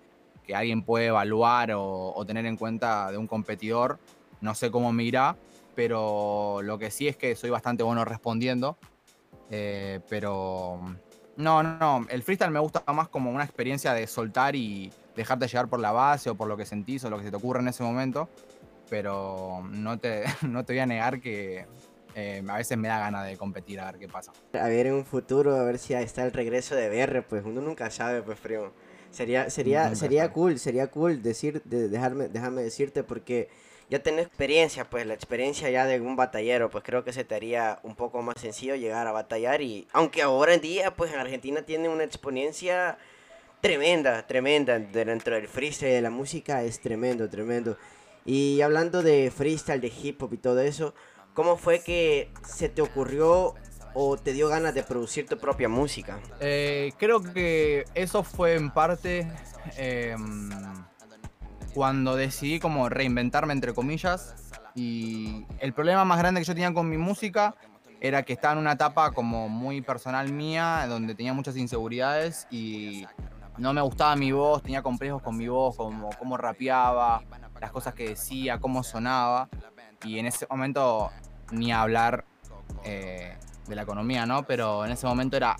alguien 0.54 0.82
puede 0.82 1.06
evaluar 1.06 1.72
o, 1.74 2.22
tener 2.26 2.44
en 2.46 2.56
cuenta 2.56 3.10
de 3.10 3.16
un 3.16 3.26
competidor. 3.26 3.98
No 4.40 4.54
sé 4.54 4.70
cómo 4.70 4.92
me 4.92 5.04
irá, 5.04 5.36
pero 5.74 6.60
lo 6.62 6.78
que 6.78 6.90
sí 6.90 7.08
es 7.08 7.16
que 7.16 7.34
soy 7.34 7.50
bastante 7.50 7.82
bueno 7.82 8.04
respondiendo. 8.04 8.76
Eh, 9.50 10.00
pero 10.08 10.80
no, 11.36 11.62
no, 11.62 12.06
el 12.08 12.22
freestyle 12.22 12.50
me 12.50 12.60
gusta 12.60 12.82
más 12.92 13.08
como 13.08 13.30
una 13.30 13.44
experiencia 13.44 13.92
de 13.94 14.06
soltar 14.06 14.56
y 14.56 14.92
dejarte 15.16 15.46
llegar 15.46 15.68
por 15.68 15.80
la 15.80 15.92
base 15.92 16.30
o 16.30 16.34
por 16.34 16.48
lo 16.48 16.56
que 16.56 16.64
sentís 16.64 17.04
o 17.04 17.10
lo 17.10 17.18
que 17.18 17.24
se 17.24 17.30
te 17.30 17.36
ocurre 17.36 17.60
en 17.60 17.68
ese 17.68 17.82
momento. 17.82 18.28
Pero 18.92 19.66
no 19.70 19.98
te, 19.98 20.24
no 20.46 20.66
te 20.66 20.74
voy 20.74 20.80
a 20.80 20.86
negar 20.86 21.18
que 21.22 21.64
eh, 22.14 22.44
a 22.46 22.56
veces 22.58 22.76
me 22.76 22.88
da 22.88 22.98
ganas 22.98 23.26
de 23.26 23.38
competir 23.38 23.80
a 23.80 23.90
ver 23.90 23.98
qué 23.98 24.06
pasa. 24.06 24.32
A 24.52 24.68
ver 24.68 24.86
en 24.86 24.92
un 24.92 25.06
futuro, 25.06 25.56
a 25.56 25.64
ver 25.64 25.78
si 25.78 25.94
ahí 25.94 26.04
está 26.04 26.26
el 26.26 26.32
regreso 26.32 26.74
de 26.74 26.90
BR, 26.90 27.22
pues 27.22 27.42
uno 27.42 27.62
nunca 27.62 27.90
sabe, 27.90 28.20
pues 28.20 28.38
primo. 28.38 28.70
Sería, 29.10 29.48
sería, 29.48 29.94
sería 29.94 30.30
cool, 30.30 30.58
sería 30.58 30.88
cool 30.88 31.22
decir, 31.22 31.62
de, 31.64 31.88
dejarme, 31.88 32.28
déjame 32.28 32.62
decirte 32.62 33.02
porque 33.02 33.48
ya 33.88 34.02
tenés 34.02 34.26
experiencia, 34.26 34.84
pues 34.90 35.06
la 35.06 35.14
experiencia 35.14 35.70
ya 35.70 35.86
de 35.86 35.98
un 35.98 36.14
batallero, 36.14 36.68
pues 36.68 36.84
creo 36.84 37.02
que 37.02 37.14
se 37.14 37.24
te 37.24 37.34
haría 37.34 37.78
un 37.84 37.96
poco 37.96 38.20
más 38.20 38.38
sencillo 38.42 38.74
llegar 38.74 39.06
a 39.06 39.12
batallar 39.12 39.62
y 39.62 39.88
aunque 39.94 40.20
ahora 40.20 40.52
en 40.52 40.60
día, 40.60 40.94
pues 40.94 41.14
en 41.14 41.18
Argentina 41.18 41.62
tiene 41.62 41.88
una 41.88 42.04
exponencia 42.04 42.98
tremenda, 43.62 44.26
tremenda 44.26 44.78
dentro 44.78 45.34
del 45.34 45.48
freestyle 45.48 45.94
de 45.94 46.02
la 46.02 46.10
música, 46.10 46.62
es 46.62 46.78
tremendo, 46.78 47.30
tremendo. 47.30 47.78
Y 48.24 48.60
hablando 48.60 49.02
de 49.02 49.30
freestyle, 49.30 49.80
de 49.80 49.92
hip 50.02 50.22
hop 50.22 50.34
y 50.34 50.38
todo 50.38 50.60
eso, 50.60 50.94
¿cómo 51.34 51.56
fue 51.56 51.80
que 51.80 52.30
se 52.46 52.68
te 52.68 52.82
ocurrió 52.82 53.54
o 53.94 54.16
te 54.16 54.32
dio 54.32 54.48
ganas 54.48 54.74
de 54.74 54.82
producir 54.82 55.26
tu 55.26 55.38
propia 55.38 55.68
música? 55.68 56.20
Eh, 56.40 56.92
creo 56.98 57.22
que 57.22 57.84
eso 57.94 58.22
fue 58.22 58.54
en 58.54 58.70
parte... 58.70 59.30
Eh, 59.76 60.16
cuando 61.74 62.16
decidí 62.16 62.60
como 62.60 62.88
reinventarme 62.88 63.52
entre 63.52 63.72
comillas 63.72 64.34
y 64.74 65.46
el 65.58 65.72
problema 65.72 66.04
más 66.04 66.18
grande 66.18 66.40
que 66.40 66.46
yo 66.46 66.54
tenía 66.54 66.72
con 66.72 66.88
mi 66.88 66.98
música 66.98 67.54
era 68.00 68.24
que 68.24 68.32
estaba 68.32 68.54
en 68.54 68.58
una 68.58 68.72
etapa 68.72 69.12
como 69.12 69.48
muy 69.48 69.80
personal 69.80 70.32
mía, 70.32 70.86
donde 70.88 71.14
tenía 71.14 71.32
muchas 71.32 71.56
inseguridades 71.56 72.48
y 72.50 73.06
no 73.58 73.72
me 73.72 73.80
gustaba 73.80 74.16
mi 74.16 74.32
voz, 74.32 74.62
tenía 74.62 74.82
complejos 74.82 75.22
con 75.22 75.36
mi 75.36 75.46
voz, 75.46 75.76
como 75.76 76.10
cómo 76.18 76.36
rapeaba, 76.36 77.22
las 77.62 77.70
cosas 77.70 77.94
que 77.94 78.08
decía, 78.08 78.58
cómo 78.58 78.82
sonaba. 78.82 79.48
Y 80.04 80.18
en 80.18 80.26
ese 80.26 80.46
momento 80.50 81.10
ni 81.52 81.72
hablar 81.72 82.24
eh, 82.82 83.36
de 83.68 83.74
la 83.76 83.82
economía, 83.82 84.26
¿no? 84.26 84.42
Pero 84.42 84.84
en 84.84 84.90
ese 84.90 85.06
momento 85.06 85.36
era 85.36 85.56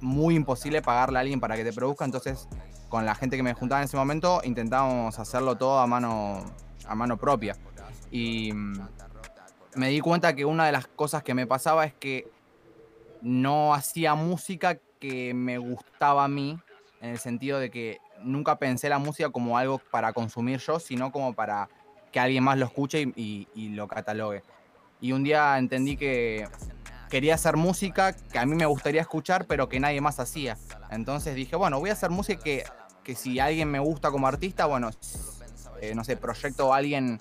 muy 0.00 0.34
imposible 0.34 0.80
pagarle 0.80 1.18
a 1.18 1.20
alguien 1.20 1.38
para 1.38 1.56
que 1.56 1.64
te 1.64 1.74
produzca, 1.74 2.06
entonces 2.06 2.48
con 2.88 3.04
la 3.04 3.14
gente 3.14 3.36
que 3.36 3.42
me 3.42 3.52
juntaba 3.52 3.82
en 3.82 3.84
ese 3.84 3.98
momento, 3.98 4.40
intentábamos 4.44 5.18
hacerlo 5.18 5.56
todo 5.56 5.78
a 5.78 5.86
mano, 5.86 6.42
a 6.86 6.94
mano 6.94 7.18
propia. 7.18 7.54
Y 8.10 8.52
mm, 8.54 8.88
me 9.76 9.90
di 9.90 10.00
cuenta 10.00 10.34
que 10.34 10.46
una 10.46 10.64
de 10.64 10.72
las 10.72 10.86
cosas 10.86 11.22
que 11.22 11.34
me 11.34 11.46
pasaba 11.46 11.84
es 11.84 11.92
que 11.92 12.30
no 13.20 13.74
hacía 13.74 14.14
música 14.14 14.78
que 14.98 15.34
me 15.34 15.58
gustaba 15.58 16.24
a 16.24 16.28
mí, 16.28 16.58
en 17.02 17.10
el 17.10 17.18
sentido 17.18 17.58
de 17.58 17.70
que 17.70 17.98
nunca 18.22 18.56
pensé 18.58 18.88
la 18.88 18.98
música 18.98 19.30
como 19.30 19.58
algo 19.58 19.80
para 19.90 20.12
consumir 20.12 20.58
yo, 20.60 20.78
sino 20.78 21.12
como 21.12 21.34
para 21.34 21.68
que 22.12 22.20
alguien 22.20 22.44
más 22.44 22.58
lo 22.58 22.66
escuche 22.66 23.12
y, 23.14 23.46
lo 23.74 23.88
catalogue. 23.88 24.42
Y 25.00 25.12
un 25.12 25.22
día 25.22 25.56
entendí 25.58 25.96
que 25.96 26.48
quería 27.08 27.34
hacer 27.34 27.56
música 27.56 28.12
que 28.12 28.38
a 28.38 28.46
mí 28.46 28.54
me 28.54 28.66
gustaría 28.66 29.00
escuchar, 29.00 29.46
pero 29.46 29.68
que 29.68 29.80
nadie 29.80 30.00
más 30.00 30.20
hacía. 30.20 30.58
Entonces 30.90 31.34
dije, 31.34 31.56
bueno, 31.56 31.80
voy 31.80 31.90
a 31.90 31.94
hacer 31.94 32.10
música 32.10 32.42
que 32.42 32.64
que 33.02 33.14
si 33.14 33.38
alguien 33.40 33.70
me 33.70 33.78
gusta 33.78 34.10
como 34.10 34.26
artista, 34.26 34.66
bueno, 34.66 34.90
eh, 35.80 35.94
no 35.94 36.04
sé, 36.04 36.16
proyecto 36.16 36.72
a 36.72 36.78
alguien, 36.78 37.20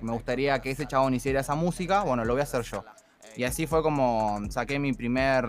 me 0.00 0.12
gustaría 0.12 0.60
que 0.60 0.70
ese 0.70 0.86
chabón 0.86 1.14
hiciera 1.14 1.40
esa 1.40 1.54
música, 1.54 2.02
bueno, 2.02 2.24
lo 2.24 2.34
voy 2.34 2.40
a 2.40 2.44
hacer 2.44 2.62
yo. 2.62 2.84
Y 3.36 3.44
así 3.44 3.66
fue 3.66 3.82
como 3.82 4.40
saqué 4.50 4.78
mi 4.78 4.92
primer, 4.92 5.46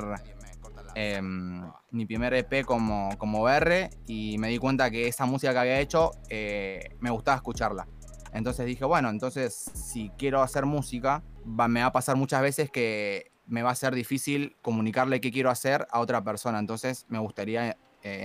em, 0.99 1.61
mi 1.91 2.05
primer 2.05 2.33
EP 2.33 2.65
como, 2.65 3.09
como 3.17 3.41
BR 3.41 3.89
y 4.05 4.37
me 4.37 4.49
di 4.49 4.57
cuenta 4.57 4.91
que 4.91 5.07
esa 5.07 5.25
música 5.25 5.53
que 5.53 5.59
había 5.59 5.79
hecho 5.79 6.11
eh, 6.29 6.97
me 6.99 7.09
gustaba 7.09 7.37
escucharla. 7.37 7.87
Entonces 8.33 8.65
dije, 8.65 8.83
bueno, 8.83 9.09
entonces 9.09 9.71
si 9.73 10.09
quiero 10.17 10.41
hacer 10.41 10.65
música, 10.65 11.23
me 11.45 11.79
va 11.79 11.85
a 11.87 11.91
pasar 11.93 12.17
muchas 12.17 12.41
veces 12.41 12.69
que 12.69 13.31
me 13.47 13.63
va 13.63 13.71
a 13.71 13.75
ser 13.75 13.95
difícil 13.95 14.57
comunicarle 14.61 15.21
qué 15.21 15.31
quiero 15.31 15.49
hacer 15.49 15.87
a 15.89 16.01
otra 16.01 16.21
persona. 16.21 16.59
Entonces 16.59 17.05
me 17.07 17.17
gustaría 17.17 17.69
eh, 17.69 17.75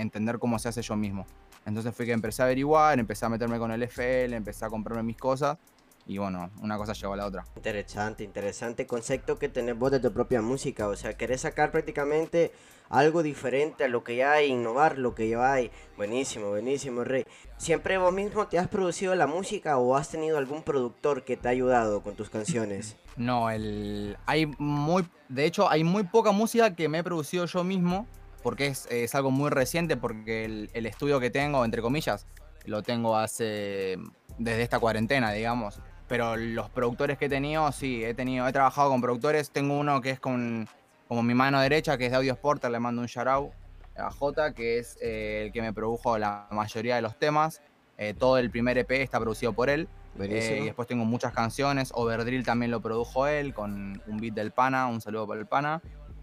entender 0.00 0.40
cómo 0.40 0.58
se 0.58 0.68
hace 0.68 0.82
yo 0.82 0.96
mismo. 0.96 1.26
Entonces 1.66 1.94
fue 1.94 2.04
que 2.06 2.12
empecé 2.12 2.42
a 2.42 2.46
averiguar, 2.46 2.98
empecé 2.98 3.24
a 3.24 3.28
meterme 3.28 3.58
con 3.58 3.70
el 3.70 3.82
FL, 3.84 4.34
empecé 4.34 4.64
a 4.64 4.68
comprarme 4.68 5.04
mis 5.04 5.16
cosas. 5.16 5.58
Y 6.06 6.18
bueno, 6.18 6.50
una 6.60 6.76
cosa 6.76 6.92
llevó 6.92 7.14
a 7.14 7.16
la 7.16 7.26
otra. 7.26 7.44
Interesante, 7.56 8.24
interesante 8.24 8.86
concepto 8.86 9.38
que 9.38 9.48
tenés 9.48 9.78
vos 9.78 9.90
de 9.90 10.00
tu 10.00 10.12
propia 10.12 10.42
música. 10.42 10.88
O 10.88 10.96
sea, 10.96 11.16
querés 11.16 11.42
sacar 11.42 11.70
prácticamente 11.70 12.52
algo 12.90 13.22
diferente 13.22 13.84
a 13.84 13.88
lo 13.88 14.04
que 14.04 14.16
ya 14.16 14.32
hay, 14.32 14.50
innovar 14.50 14.98
lo 14.98 15.14
que 15.14 15.28
ya 15.28 15.52
hay. 15.52 15.70
Buenísimo, 15.96 16.50
buenísimo, 16.50 17.04
Rey. 17.04 17.24
¿Siempre 17.56 17.96
vos 17.98 18.12
mismo 18.12 18.46
te 18.46 18.58
has 18.58 18.68
producido 18.68 19.14
la 19.14 19.26
música 19.26 19.78
o 19.78 19.96
has 19.96 20.10
tenido 20.10 20.36
algún 20.36 20.62
productor 20.62 21.24
que 21.24 21.36
te 21.36 21.48
ha 21.48 21.52
ayudado 21.52 22.02
con 22.02 22.14
tus 22.14 22.28
canciones? 22.28 22.96
No, 23.16 23.50
el... 23.50 24.18
hay 24.26 24.46
muy... 24.58 25.08
De 25.28 25.46
hecho, 25.46 25.70
hay 25.70 25.84
muy 25.84 26.04
poca 26.04 26.32
música 26.32 26.74
que 26.74 26.88
me 26.88 26.98
he 26.98 27.04
producido 27.04 27.46
yo 27.46 27.64
mismo 27.64 28.06
porque 28.44 28.66
es, 28.66 29.14
algo 29.14 29.30
muy 29.30 29.48
reciente, 29.48 29.96
porque 29.96 30.44
el, 30.44 30.86
estudio 30.86 31.18
que 31.18 31.30
tengo, 31.30 31.64
entre 31.64 31.80
comillas, 31.80 32.26
lo 32.66 32.82
tengo 32.82 33.16
hace 33.16 33.96
desde 34.36 34.62
esta 34.62 34.78
cuarentena, 34.78 35.32
digamos. 35.32 35.80
Pero 36.08 36.36
los 36.36 36.68
productores 36.70 37.18
que 37.18 37.26
he 37.26 37.28
tenido, 37.28 37.70
sí, 37.72 38.04
he 38.04 38.14
tenido, 38.14 38.46
he 38.46 38.52
trabajado 38.52 38.90
con 38.90 39.00
productores. 39.00 39.50
Tengo 39.50 39.78
uno 39.78 40.00
que 40.00 40.10
es 40.10 40.20
con 40.20 40.68
como 41.08 41.22
mi 41.22 41.34
mano 41.34 41.60
derecha, 41.60 41.98
que 41.98 42.06
es 42.06 42.10
de 42.10 42.16
Audio 42.16 42.34
Sporter, 42.34 42.70
le 42.70 42.80
mando 42.80 43.02
un 43.02 43.08
shout 43.08 43.52
a 43.96 44.10
J, 44.10 44.52
que 44.52 44.78
es 44.78 44.98
eh, 45.00 45.44
el 45.46 45.52
que 45.52 45.62
me 45.62 45.72
produjo 45.72 46.18
la 46.18 46.46
mayoría 46.50 46.96
de 46.96 47.02
los 47.02 47.18
temas. 47.18 47.60
Eh, 47.98 48.14
todo 48.14 48.38
el 48.38 48.50
primer 48.50 48.76
EP 48.78 48.90
está 48.92 49.20
producido 49.20 49.52
por 49.52 49.70
él. 49.70 49.88
Eh, 50.18 50.60
y 50.62 50.64
después 50.64 50.88
tengo 50.88 51.04
muchas 51.04 51.32
canciones. 51.32 51.90
Overdrill 51.94 52.44
también 52.44 52.70
lo 52.70 52.80
produjo 52.80 53.26
él 53.26 53.52
con 53.52 54.00
un 54.06 54.16
beat 54.16 54.34
del 54.34 54.52
Pana. 54.52 54.86
Un 54.86 55.00
saludo 55.00 55.26
para 55.26 55.40
el 55.40 55.46
Pana. 55.46 55.82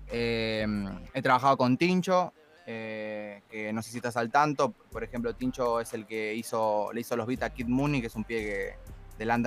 Em, 0.10 0.88
he 1.14 1.22
trabajado 1.22 1.58
con 1.58 1.78
Tincho, 1.78 2.34
que 2.66 3.72
no 3.74 3.82
sé 3.82 3.92
si 3.92 3.98
estás 3.98 4.18
al 4.18 4.32
tanto. 4.32 4.72
Por 4.72 5.04
ejemplo, 5.04 5.34
Tincho 5.34 5.80
es 5.80 5.94
el 5.94 6.06
que 6.06 6.34
hizo, 6.36 6.92
le 6.94 7.02
hizo 7.02 7.16
los 7.16 7.28
beats 7.28 7.44
a 7.44 7.50
Kid 7.50 7.68
Mooney, 7.68 8.02
que 8.02 8.08
es 8.08 8.16
un 8.16 8.24
pie 8.24 8.78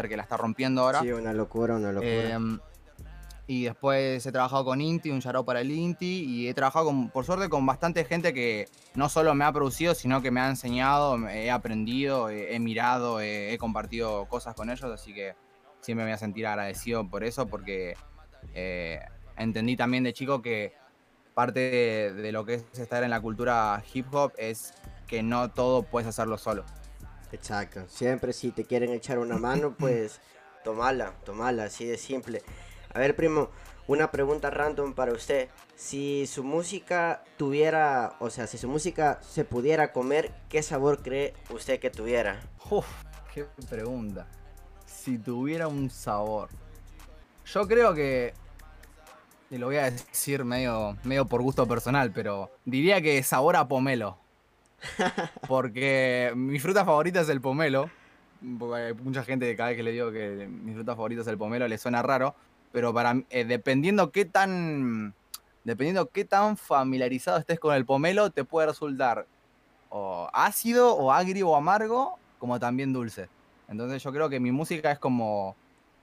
que 0.08 0.16
la 0.16 0.22
está 0.22 0.36
rompiendo 0.36 0.82
ahora. 0.82 1.00
Sí, 1.00 1.12
una 1.12 1.32
locura, 1.32 1.76
una 1.76 1.92
locura. 1.92 2.30
Em, 2.30 2.58
y 3.46 3.64
después 3.64 4.24
he 4.24 4.32
trabajado 4.32 4.64
con 4.64 4.80
Inti, 4.80 5.10
un 5.10 5.20
charao 5.20 5.44
para 5.44 5.60
el 5.60 5.70
Inti, 5.70 6.24
y 6.24 6.48
he 6.48 6.54
trabajado, 6.54 6.86
con, 6.86 7.10
por 7.10 7.24
suerte, 7.24 7.48
con 7.48 7.66
bastante 7.66 8.04
gente 8.04 8.32
que 8.32 8.68
no 8.94 9.08
solo 9.08 9.34
me 9.34 9.44
ha 9.44 9.52
producido, 9.52 9.94
sino 9.94 10.22
que 10.22 10.30
me 10.30 10.40
ha 10.40 10.48
enseñado, 10.48 11.28
he 11.28 11.50
aprendido, 11.50 12.30
he, 12.30 12.58
mirado, 12.58 13.20
he, 13.20 13.56
compartido 13.58 14.26
cosas 14.26 14.54
con 14.54 14.70
ellos, 14.70 14.90
así 14.90 15.12
que 15.12 15.34
siempre 15.80 16.04
me 16.04 16.10
voy 16.10 16.14
a 16.14 16.18
sentir 16.18 16.46
agradecido 16.46 17.06
por 17.08 17.22
eso, 17.22 17.46
porque 17.46 17.94
eh, 18.54 19.00
entendí 19.36 19.76
también 19.76 20.04
de 20.04 20.14
chico 20.14 20.40
que 20.40 20.72
parte 21.34 22.12
de, 22.12 22.32
lo 22.32 22.46
que 22.46 22.54
es 22.54 22.78
estar 22.78 23.02
en 23.02 23.10
la 23.10 23.20
cultura 23.20 23.82
hip 23.92 24.06
hop 24.14 24.32
es 24.38 24.72
que 25.06 25.22
no 25.22 25.50
todo 25.50 25.82
puedes 25.82 26.08
hacerlo 26.08 26.38
solo. 26.38 26.64
Exacto, 27.34 27.84
siempre 27.88 28.32
si 28.32 28.52
te 28.52 28.64
quieren 28.64 28.90
echar 28.90 29.18
una 29.18 29.36
mano, 29.36 29.74
pues 29.76 30.20
tomala, 30.62 31.14
tomala, 31.24 31.64
así 31.64 31.84
de 31.84 31.98
simple. 31.98 32.42
A 32.92 33.00
ver, 33.00 33.16
primo, 33.16 33.50
una 33.88 34.12
pregunta 34.12 34.50
random 34.50 34.94
para 34.94 35.12
usted. 35.12 35.48
Si 35.74 36.28
su 36.28 36.44
música 36.44 37.24
tuviera, 37.36 38.14
o 38.20 38.30
sea, 38.30 38.46
si 38.46 38.56
su 38.56 38.68
música 38.68 39.18
se 39.20 39.44
pudiera 39.44 39.92
comer, 39.92 40.32
¿qué 40.48 40.62
sabor 40.62 41.02
cree 41.02 41.34
usted 41.50 41.80
que 41.80 41.90
tuviera? 41.90 42.40
Uf, 42.70 42.86
qué 43.34 43.46
pregunta. 43.68 44.28
Si 44.86 45.18
tuviera 45.18 45.66
un 45.66 45.90
sabor. 45.90 46.50
Yo 47.46 47.66
creo 47.66 47.94
que 47.94 48.32
y 49.50 49.58
lo 49.58 49.66
voy 49.66 49.76
a 49.76 49.90
decir 49.90 50.44
medio, 50.44 50.96
medio 51.04 51.26
por 51.26 51.42
gusto 51.42 51.66
personal, 51.66 52.12
pero 52.12 52.50
diría 52.64 53.02
que 53.02 53.22
sabor 53.22 53.56
a 53.56 53.68
pomelo. 53.68 54.23
Porque 55.48 56.32
mi 56.34 56.58
fruta 56.58 56.84
favorita 56.84 57.20
es 57.20 57.28
el 57.28 57.40
pomelo. 57.40 57.90
Mucha 58.40 59.24
gente 59.24 59.54
cada 59.56 59.70
vez 59.70 59.76
que 59.76 59.82
le 59.82 59.92
digo 59.92 60.12
que 60.12 60.46
mi 60.48 60.74
fruta 60.74 60.94
favorita 60.94 61.22
es 61.22 61.28
el 61.28 61.38
pomelo 61.38 61.66
le 61.66 61.78
suena 61.78 62.02
raro. 62.02 62.34
Pero 62.72 62.94
eh, 63.30 63.44
dependiendo 63.44 64.10
qué 64.10 64.24
tan. 64.24 65.14
Dependiendo 65.64 66.10
qué 66.10 66.24
tan 66.26 66.58
familiarizado 66.58 67.38
estés 67.38 67.58
con 67.58 67.74
el 67.74 67.86
pomelo, 67.86 68.30
te 68.30 68.44
puede 68.44 68.66
resultar 68.66 69.26
o 69.88 70.28
ácido, 70.32 70.94
o 70.94 71.12
agrio, 71.12 71.50
o 71.50 71.56
amargo, 71.56 72.18
como 72.38 72.58
también 72.58 72.92
dulce. 72.92 73.28
Entonces 73.68 74.02
yo 74.02 74.12
creo 74.12 74.28
que 74.28 74.40
mi 74.40 74.50
música 74.50 74.90
es 74.90 74.98
como 74.98 75.56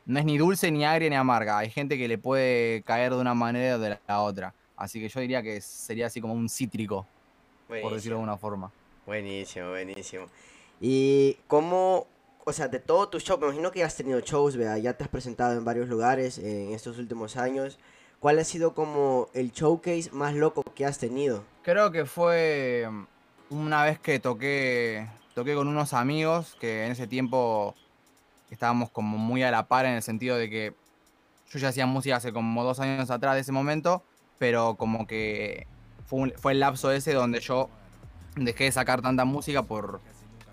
no 0.06 0.20
es 0.20 0.26
ni 0.26 0.38
dulce, 0.38 0.72
ni 0.72 0.86
agria, 0.86 1.10
ni 1.10 1.16
amarga. 1.16 1.58
Hay 1.58 1.70
gente 1.70 1.98
que 1.98 2.08
le 2.08 2.18
puede 2.18 2.82
caer 2.84 3.14
de 3.14 3.20
una 3.20 3.34
manera 3.34 3.76
o 3.76 3.80
de 3.80 4.00
la 4.08 4.22
otra. 4.22 4.54
Así 4.76 5.00
que 5.00 5.10
yo 5.10 5.20
diría 5.20 5.44
que 5.44 5.62
sería 5.62 6.08
así 6.08 6.22
como 6.22 6.34
un 6.34 6.50
cítrico, 6.50 7.06
por 7.82 7.94
decirlo 7.94 8.18
de 8.18 8.22
alguna 8.22 8.38
forma. 8.38 8.72
Buenísimo, 9.06 9.70
buenísimo. 9.70 10.26
¿Y 10.80 11.38
cómo, 11.48 12.08
o 12.44 12.54
sea, 12.54 12.68
de 12.68 12.80
todo 12.80 13.08
tu 13.10 13.20
show, 13.20 13.38
me 13.38 13.46
imagino 13.46 13.72
que 13.72 13.80
ya 13.80 13.86
has 13.86 13.96
tenido 13.96 14.20
shows, 14.20 14.58
¿verdad? 14.58 14.78
ya 14.78 14.94
te 14.94 15.04
has 15.04 15.10
presentado 15.10 15.58
en 15.58 15.64
varios 15.64 15.88
lugares 15.88 16.38
en 16.38 16.72
estos 16.72 16.98
últimos 16.98 17.38
años. 17.38 17.80
¿Cuál 18.20 18.38
ha 18.40 18.44
sido 18.44 18.76
como 18.76 19.30
el 19.34 19.52
showcase 19.52 20.10
más 20.12 20.36
loco 20.36 20.64
que 20.76 20.86
has 20.86 21.00
tenido? 21.00 21.44
Creo 21.64 21.92
que 21.92 22.06
fue 22.06 22.88
una 23.50 23.84
vez 23.84 24.00
que 24.00 24.20
toqué, 24.20 25.08
toqué 25.34 25.56
con 25.56 25.68
unos 25.68 25.94
amigos 25.94 26.56
que 26.60 26.86
en 26.86 26.92
ese 26.92 27.08
tiempo 27.08 27.76
estábamos 28.52 28.92
como 28.92 29.18
muy 29.18 29.44
a 29.44 29.52
la 29.52 29.68
par 29.68 29.86
en 29.86 29.94
el 29.94 30.04
sentido 30.04 30.38
de 30.38 30.50
que 30.50 30.74
yo 31.50 31.60
ya 31.60 31.70
hacía 31.70 31.86
música 31.86 32.16
hace 32.16 32.32
como 32.32 32.64
dos 32.64 32.80
años 32.80 33.10
atrás 33.10 33.36
de 33.36 33.42
ese 33.42 33.52
momento, 33.52 34.04
pero 34.38 34.76
como 34.76 35.08
que 35.08 35.68
fue, 36.12 36.34
fue 36.38 36.52
el 36.52 36.60
lapso 36.60 36.92
ese 36.92 37.14
donde 37.14 37.40
yo 37.40 37.70
dejé 38.36 38.66
de 38.66 38.72
sacar 38.74 39.02
tanta 39.02 39.24
música 39.24 39.64
por, 39.64 40.02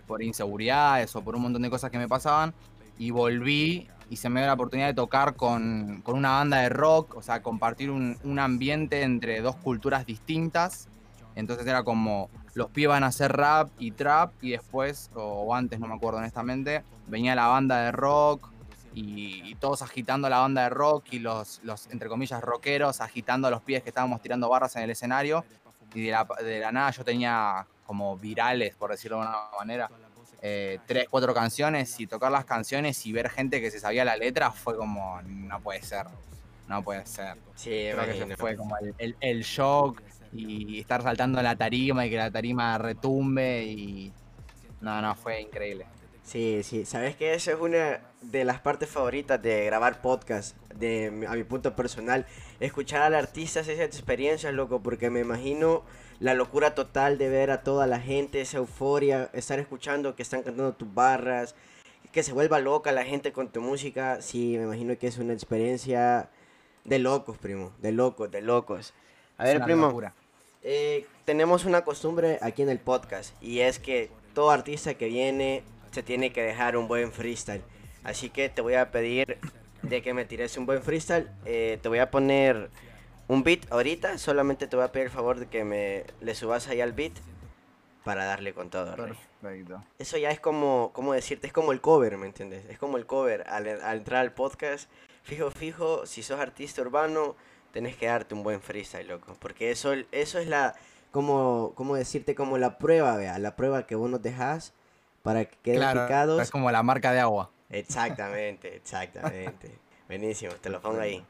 por 0.06 0.22
inseguridades 0.22 1.16
o 1.16 1.22
por 1.22 1.34
un 1.34 1.42
montón 1.42 1.62
de 1.62 1.68
cosas 1.68 1.90
que 1.90 1.98
me 1.98 2.06
pasaban 2.06 2.54
y 2.96 3.10
volví 3.10 3.88
y 4.08 4.16
se 4.16 4.28
me 4.30 4.40
dio 4.40 4.46
la 4.46 4.54
oportunidad 4.54 4.86
de 4.86 4.94
tocar 4.94 5.34
con, 5.34 6.00
con 6.04 6.16
una 6.16 6.30
banda 6.30 6.58
de 6.58 6.68
rock, 6.68 7.16
o 7.16 7.22
sea, 7.22 7.42
compartir 7.42 7.90
un, 7.90 8.16
un, 8.22 8.38
ambiente 8.38 9.02
entre 9.02 9.40
dos 9.40 9.56
culturas 9.56 10.06
distintas. 10.06 10.88
Entonces 11.34 11.66
era 11.66 11.82
como 11.82 12.30
los 12.54 12.70
pibes 12.70 12.90
van 12.90 13.02
a 13.02 13.08
hacer 13.08 13.32
rap 13.32 13.68
y 13.78 13.90
trap 13.90 14.32
y 14.40 14.52
después, 14.52 15.10
o 15.14 15.54
antes 15.54 15.80
no 15.80 15.88
me 15.88 15.94
acuerdo 15.94 16.20
honestamente, 16.20 16.84
venía 17.08 17.34
la 17.34 17.48
banda 17.48 17.82
de 17.82 17.92
rock 17.92 18.48
y, 18.98 19.54
todos 19.56 19.82
agitando 19.82 20.28
la 20.28 20.38
banda 20.38 20.62
de 20.62 20.68
rock 20.70 21.06
y 21.12 21.18
los, 21.18 21.60
los, 21.62 21.88
entre 21.88 22.08
comillas, 22.08 22.40
rockeros 22.42 23.00
agitando 23.00 23.48
a 23.48 23.50
los 23.50 23.62
pies 23.62 23.82
que 23.82 23.90
estábamos 23.90 24.20
tirando 24.20 24.48
barras 24.48 24.76
en 24.76 24.82
el 24.82 24.90
escenario. 24.90 25.44
Y 25.94 26.06
de 26.06 26.10
la, 26.10 26.26
de 26.42 26.60
la 26.60 26.70
nada 26.70 26.90
yo 26.90 27.04
tenía 27.04 27.66
como 27.86 28.16
virales, 28.16 28.74
por 28.74 28.90
decirlo 28.90 29.16
de 29.16 29.22
una 29.22 29.36
manera, 29.58 29.90
eh, 30.42 30.78
tres, 30.86 31.08
cuatro 31.10 31.34
canciones 31.34 31.98
y 31.98 32.06
tocar 32.06 32.30
las 32.30 32.44
canciones 32.44 33.04
y 33.06 33.12
ver 33.12 33.30
gente 33.30 33.60
que 33.60 33.70
se 33.70 33.80
sabía 33.80 34.04
la 34.04 34.16
letra 34.16 34.52
fue 34.52 34.76
como, 34.76 35.20
no 35.22 35.60
puede 35.60 35.82
ser, 35.82 36.06
no 36.68 36.82
puede 36.82 37.06
ser. 37.06 37.36
Sí, 37.54 37.88
Creo 37.92 38.28
que 38.28 38.36
fue 38.36 38.56
como 38.56 38.76
el, 38.98 39.16
el, 39.20 39.42
shock 39.42 40.02
y 40.32 40.78
estar 40.80 41.02
saltando 41.02 41.42
la 41.42 41.56
tarima 41.56 42.06
y 42.06 42.10
que 42.10 42.16
la 42.16 42.30
tarima 42.30 42.78
retumbe 42.78 43.64
y... 43.64 44.12
No, 44.80 45.02
no, 45.02 45.16
fue 45.16 45.40
increíble. 45.40 45.86
Sí, 46.28 46.60
sí, 46.62 46.84
sabes 46.84 47.16
que 47.16 47.32
esa 47.32 47.52
es 47.52 47.58
una 47.58 48.00
de 48.20 48.44
las 48.44 48.60
partes 48.60 48.90
favoritas 48.90 49.40
de 49.40 49.64
grabar 49.64 50.02
podcast, 50.02 50.54
de, 50.74 51.24
a 51.26 51.32
mi 51.32 51.42
punto 51.42 51.74
personal, 51.74 52.26
escuchar 52.60 53.00
al 53.00 53.14
artista 53.14 53.60
esas 53.60 53.78
experiencias, 53.78 54.52
loco, 54.52 54.82
porque 54.82 55.08
me 55.08 55.20
imagino 55.20 55.84
la 56.20 56.34
locura 56.34 56.74
total 56.74 57.16
de 57.16 57.30
ver 57.30 57.50
a 57.50 57.62
toda 57.62 57.86
la 57.86 57.98
gente, 57.98 58.42
esa 58.42 58.58
euforia, 58.58 59.30
estar 59.32 59.58
escuchando 59.58 60.16
que 60.16 60.22
están 60.22 60.42
cantando 60.42 60.74
tus 60.74 60.92
barras, 60.92 61.54
que 62.12 62.22
se 62.22 62.34
vuelva 62.34 62.58
loca 62.58 62.92
la 62.92 63.06
gente 63.06 63.32
con 63.32 63.48
tu 63.48 63.62
música, 63.62 64.20
sí, 64.20 64.58
me 64.58 64.64
imagino 64.64 64.98
que 64.98 65.06
es 65.06 65.16
una 65.16 65.32
experiencia 65.32 66.28
de 66.84 66.98
locos, 66.98 67.38
primo, 67.38 67.72
de 67.80 67.92
locos, 67.92 68.30
de 68.30 68.42
locos. 68.42 68.92
A 69.38 69.44
ver, 69.44 69.62
primo, 69.64 69.98
eh, 70.62 71.06
tenemos 71.24 71.64
una 71.64 71.84
costumbre 71.84 72.38
aquí 72.42 72.60
en 72.60 72.68
el 72.68 72.80
podcast 72.80 73.34
y 73.42 73.60
es 73.60 73.78
que 73.78 74.10
todo 74.34 74.50
artista 74.50 74.92
que 74.92 75.06
viene 75.06 75.62
se 75.98 76.04
tiene 76.04 76.30
que 76.30 76.44
dejar 76.44 76.76
un 76.76 76.86
buen 76.86 77.10
freestyle. 77.10 77.64
Así 78.04 78.30
que 78.30 78.48
te 78.48 78.60
voy 78.60 78.74
a 78.74 78.92
pedir 78.92 79.36
de 79.82 80.00
que 80.00 80.14
me 80.14 80.24
tires 80.24 80.56
un 80.56 80.64
buen 80.64 80.80
freestyle. 80.80 81.28
Eh, 81.44 81.80
te 81.82 81.88
voy 81.88 81.98
a 81.98 82.08
poner 82.08 82.70
un 83.26 83.42
beat 83.42 83.66
ahorita. 83.72 84.16
Solamente 84.16 84.68
te 84.68 84.76
voy 84.76 84.84
a 84.84 84.92
pedir 84.92 85.06
el 85.06 85.12
favor 85.12 85.40
de 85.40 85.48
que 85.48 85.64
me 85.64 86.04
le 86.20 86.36
subas 86.36 86.68
ahí 86.68 86.80
al 86.80 86.92
beat 86.92 87.14
para 88.04 88.26
darle 88.26 88.54
con 88.54 88.70
todo. 88.70 88.94
Perfecto. 88.94 89.82
Eso 89.98 90.16
ya 90.18 90.30
es 90.30 90.38
como, 90.38 90.92
como 90.92 91.14
decirte, 91.14 91.48
es 91.48 91.52
como 91.52 91.72
el 91.72 91.80
cover, 91.80 92.16
¿me 92.16 92.26
entiendes? 92.26 92.64
Es 92.66 92.78
como 92.78 92.96
el 92.96 93.04
cover 93.04 93.42
al, 93.48 93.66
entrar 93.66 94.20
al 94.20 94.32
podcast. 94.32 94.88
Fijo, 95.24 95.50
fijo, 95.50 96.06
si 96.06 96.22
sos 96.22 96.38
artista 96.38 96.80
urbano, 96.80 97.34
tenés 97.72 97.96
que 97.96 98.06
darte 98.06 98.36
un 98.36 98.44
buen 98.44 98.60
freestyle, 98.60 99.08
loco. 99.08 99.36
Porque 99.40 99.72
eso, 99.72 99.94
eso 100.12 100.38
es 100.38 100.46
la, 100.46 100.76
como, 101.10 101.72
como 101.74 101.96
decirte, 101.96 102.36
como 102.36 102.56
la 102.56 102.78
prueba, 102.78 103.16
vea, 103.16 103.36
la 103.40 103.56
prueba 103.56 103.84
que 103.84 103.96
vos 103.96 104.08
nos 104.08 104.22
dejás 104.22 104.74
para 105.22 105.44
que 105.44 105.56
queden 105.58 105.80
claro, 105.80 106.40
Es 106.40 106.50
como 106.50 106.70
la 106.70 106.82
marca 106.82 107.12
de 107.12 107.20
agua. 107.20 107.50
Exactamente, 107.70 108.76
exactamente. 108.76 109.78
Buenísimo, 110.08 110.52
te 110.54 110.70
lo 110.70 110.80
pongo 110.80 111.00
ahí. 111.00 111.24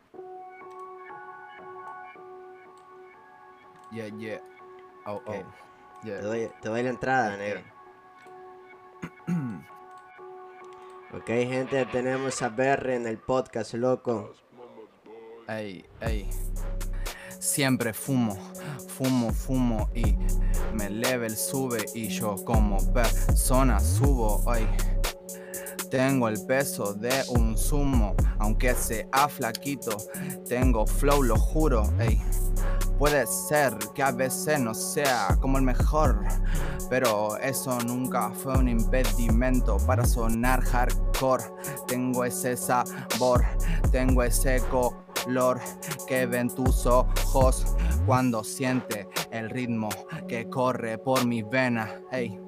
Yeah, 3.90 4.08
yeah. 4.18 4.40
Oh, 5.06 5.22
oh. 5.26 5.32
Te, 6.02 6.20
doy, 6.20 6.50
te 6.60 6.68
doy 6.68 6.82
la 6.82 6.90
entrada, 6.90 7.36
negro. 7.36 7.62
ok, 11.14 11.26
gente, 11.26 11.86
tenemos 11.86 12.40
a 12.42 12.50
Berry 12.50 12.94
en 12.94 13.06
el 13.06 13.18
podcast, 13.18 13.74
loco. 13.74 14.32
Ey, 15.48 15.84
ey. 16.00 16.28
Siempre 17.40 17.92
fumo, 17.92 18.36
fumo, 18.88 19.32
fumo 19.32 19.88
y 19.94 20.16
me 20.74 20.90
level 20.90 21.36
sube 21.36 21.84
y 21.94 22.08
yo 22.08 22.34
como 22.44 22.78
persona 22.92 23.78
subo. 23.78 24.42
Ay, 24.50 24.68
tengo 25.90 26.28
el 26.28 26.44
peso 26.46 26.94
de 26.94 27.24
un 27.28 27.56
sumo, 27.56 28.16
aunque 28.38 28.74
sea 28.74 29.28
flaquito. 29.28 29.96
Tengo 30.48 30.86
flow, 30.86 31.22
lo 31.22 31.36
juro. 31.36 31.82
Ey. 32.00 32.20
Puede 32.98 33.24
ser 33.28 33.78
que 33.94 34.02
a 34.02 34.10
veces 34.10 34.58
no 34.58 34.74
sea 34.74 35.38
como 35.40 35.58
el 35.58 35.62
mejor, 35.62 36.18
pero 36.90 37.36
eso 37.36 37.78
nunca 37.82 38.30
fue 38.30 38.58
un 38.58 38.68
impedimento 38.68 39.76
para 39.86 40.04
sonar 40.04 40.60
hardcore. 40.64 41.44
Tengo 41.86 42.24
ese 42.24 42.56
sabor, 42.56 43.44
tengo 43.92 44.24
ese 44.24 44.60
color 44.62 44.97
que 46.06 46.26
ven 46.26 46.48
tus 46.48 46.86
ojos 46.86 47.76
cuando 48.06 48.42
siente 48.42 49.08
el 49.30 49.50
ritmo 49.50 49.88
que 50.26 50.48
corre 50.48 50.98
por 50.98 51.26
mi 51.26 51.42
vena. 51.42 52.00
Hey. 52.10 52.40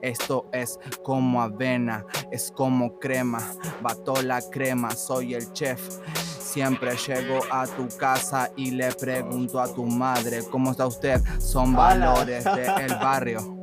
Esto 0.00 0.48
es 0.52 0.78
como 1.02 1.42
avena, 1.42 2.04
es 2.30 2.52
como 2.52 2.98
crema, 2.98 3.42
bato 3.82 4.22
la 4.22 4.40
crema, 4.40 4.92
soy 4.92 5.34
el 5.34 5.52
chef. 5.52 5.80
Siempre 6.14 6.96
llego 6.96 7.40
a 7.50 7.66
tu 7.66 7.88
casa 7.98 8.50
y 8.56 8.70
le 8.70 8.92
pregunto 8.92 9.60
a 9.60 9.72
tu 9.72 9.84
madre, 9.84 10.42
¿cómo 10.50 10.70
está 10.70 10.86
usted? 10.86 11.20
Son 11.38 11.74
valores 11.74 12.44
del 12.44 12.94
barrio. 12.94 13.58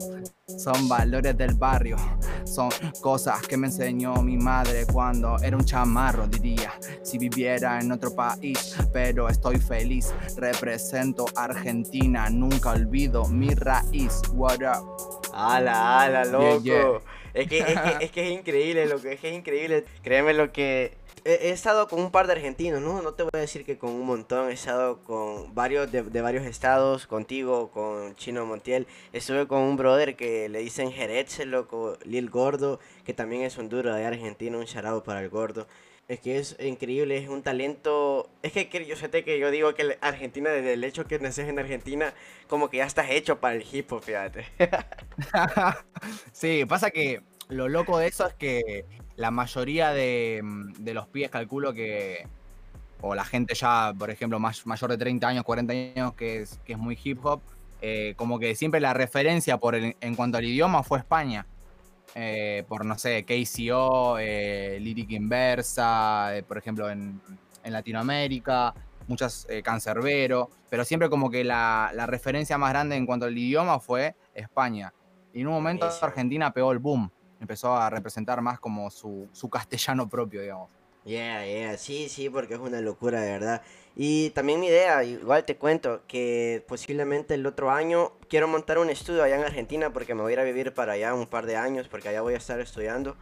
Son 0.65 0.89
valores 0.89 1.37
del 1.37 1.53
barrio, 1.53 1.95
son 2.43 2.71
cosas 2.99 3.39
que 3.45 3.55
me 3.55 3.67
enseñó 3.67 4.15
mi 4.23 4.35
madre 4.35 4.87
cuando 4.91 5.37
era 5.43 5.55
un 5.55 5.63
chamarro, 5.63 6.25
diría, 6.25 6.73
si 7.03 7.19
viviera 7.19 7.79
en 7.79 7.91
otro 7.91 8.15
país, 8.15 8.75
pero 8.91 9.29
estoy 9.29 9.57
feliz, 9.57 10.11
represento 10.37 11.27
Argentina, 11.35 12.31
nunca 12.31 12.71
olvido 12.71 13.27
mi 13.27 13.53
raíz, 13.53 14.23
what 14.33 14.57
up. 14.61 15.21
Ala, 15.35 16.01
ala, 16.01 16.25
loco. 16.25 16.99
Es, 17.35 17.47
que, 17.47 17.59
es, 17.99 18.09
que, 18.09 18.25
es, 18.25 18.31
increíble, 18.31 18.87
lo 18.87 18.99
que 18.99 19.13
es, 19.13 19.23
increíble. 19.23 19.85
Créeme 20.01 20.33
lo 20.33 20.51
que 20.51 20.97
he, 21.25 21.49
estado 21.49 21.87
con 21.87 21.99
un 21.99 22.11
par 22.11 22.27
de 22.27 22.33
argentinos, 22.33 22.81
¿no? 22.81 23.01
No 23.01 23.13
te 23.13 23.23
voy 23.23 23.31
a 23.33 23.39
decir 23.39 23.65
que 23.65 23.77
con 23.77 23.91
un 23.91 24.05
montón, 24.05 24.49
he 24.49 24.53
estado 24.53 25.01
con 25.03 25.53
varios 25.55 25.91
de, 25.91 26.21
varios 26.21 26.45
estados, 26.45 27.07
contigo, 27.07 27.71
con 27.71 28.15
Chino 28.15 28.45
Montiel. 28.45 28.87
Estuve 29.11 29.47
con 29.47 29.61
un 29.61 29.75
brother 29.75 30.15
que 30.15 30.47
le 30.49 30.59
dicen 30.59 30.91
Jerez, 30.91 31.45
loco, 31.45 31.97
Lil 32.05 32.29
Gordo, 32.29 32.79
que 33.03 33.13
también 33.13 33.41
es 33.41 33.57
un 33.57 33.69
duro 33.69 33.93
de 33.93 34.05
Argentina, 34.05 34.57
un 34.57 34.65
charado 34.65 35.03
para 35.03 35.21
el 35.21 35.29
gordo. 35.29 35.67
Es 36.07 36.19
que 36.19 36.37
es 36.37 36.55
increíble, 36.59 37.17
es 37.17 37.27
un 37.27 37.41
talento. 37.41 38.29
Es 38.43 38.53
que 38.53 38.85
yo 38.85 38.95
sé 38.95 39.09
que 39.09 39.39
yo 39.39 39.49
digo 39.49 39.73
que 39.73 39.97
Argentina, 40.01 40.51
desde 40.51 40.73
el 40.73 40.83
hecho 40.83 41.05
que 41.05 41.17
naces 41.17 41.49
en 41.49 41.57
Argentina, 41.57 42.13
como 42.47 42.69
que 42.69 42.77
ya 42.77 42.85
estás 42.85 43.09
hecho 43.09 43.39
para 43.39 43.55
el 43.55 43.65
hip 43.69 43.91
hop, 43.91 44.03
fíjate. 44.03 44.45
sí, 46.31 46.63
pasa 46.65 46.91
que 46.91 47.23
lo 47.49 47.67
loco 47.69 47.97
de 47.97 48.07
eso 48.07 48.27
es 48.27 48.35
que 48.35 48.85
la 49.17 49.31
mayoría 49.31 49.91
de, 49.91 50.43
los 50.93 51.07
pies 51.07 51.29
calculo 51.29 51.73
que, 51.73 52.27
o 53.01 53.15
la 53.15 53.23
gente 53.23 53.55
ya, 53.55 53.93
por 53.97 54.09
ejemplo, 54.09 54.39
más, 54.39 54.65
mayor 54.65 54.91
de 54.91 54.97
30 54.97 55.27
años, 55.27 55.43
40 55.43 55.73
años, 55.73 56.13
que 56.13 56.41
es, 56.41 56.59
que 56.65 56.73
es 56.73 56.79
muy 56.79 56.97
hip 57.01 57.25
hop, 57.25 57.41
eh, 57.81 58.13
como 58.17 58.39
que 58.39 58.55
siempre 58.55 58.79
la 58.79 58.93
referencia 58.93 59.57
por 59.57 59.75
en 59.75 60.15
cuanto 60.15 60.37
al 60.37 60.45
idioma 60.45 60.83
fue 60.83 60.99
España. 60.99 61.45
Eh, 62.17 62.63
por, 62.69 62.85
no 62.85 62.97
sé, 62.97 63.25
KCO, 63.25 64.17
eh, 64.19 64.77
Lírica 64.79 65.15
Inversa, 65.15 66.31
por 66.47 66.57
ejemplo, 66.57 66.89
en, 66.89 67.19
en, 67.63 67.73
Latinoamérica, 67.73 68.73
muchas 69.07 69.45
Cancerbero, 69.63 70.49
pero 70.69 70.85
siempre 70.85 71.09
como 71.09 71.29
que 71.29 71.43
la, 71.43 71.91
la, 71.93 72.05
referencia 72.05 72.57
más 72.57 72.69
grande 72.69 72.95
en 72.95 73.05
cuanto 73.05 73.25
al 73.25 73.37
idioma 73.37 73.79
fue 73.81 74.15
España. 74.33 74.93
Y 75.33 75.41
en 75.41 75.47
un 75.47 75.53
momento 75.53 75.89
Argentina 76.01 76.53
pegó 76.53 76.71
el 76.71 76.79
boom 76.79 77.11
empezó 77.45 77.75
a 77.75 77.89
representar 77.89 78.41
más 78.41 78.59
como 78.59 78.89
su, 78.89 79.29
su 79.31 79.49
castellano 79.49 80.09
propio, 80.09 80.41
digamos. 80.41 80.69
Yeah, 81.05 81.45
yeah, 81.45 81.77
sí, 81.77 82.09
sí, 82.09 82.31
porque 82.31 82.55
es 82.55 82.59
una 82.59 82.81
locura 82.81 83.21
de 83.21 83.31
verdad. 83.31 83.61
Y 83.95 84.31
también 84.31 84.59
mi 84.59 84.67
idea, 84.67 85.03
igual 85.03 85.45
te 85.45 85.55
cuento, 85.55 86.01
que 86.07 86.65
posiblemente 86.67 87.35
el 87.35 87.45
otro 87.45 87.69
año 87.69 88.13
quiero 88.27 88.47
montar 88.47 88.79
un 88.79 88.89
estudio 88.89 89.23
allá 89.23 89.35
en 89.35 89.43
Argentina 89.43 89.93
porque 89.93 90.15
me 90.15 90.23
voy 90.23 90.31
a 90.31 90.33
ir 90.33 90.39
a 90.39 90.43
vivir 90.43 90.73
para 90.73 90.93
allá 90.93 91.13
un 91.13 91.27
par 91.27 91.45
de 91.45 91.57
años 91.57 91.87
porque 91.87 92.09
allá 92.09 92.21
voy 92.21 92.33
a 92.33 92.37
estar 92.37 92.59
estudiando. 92.59 93.15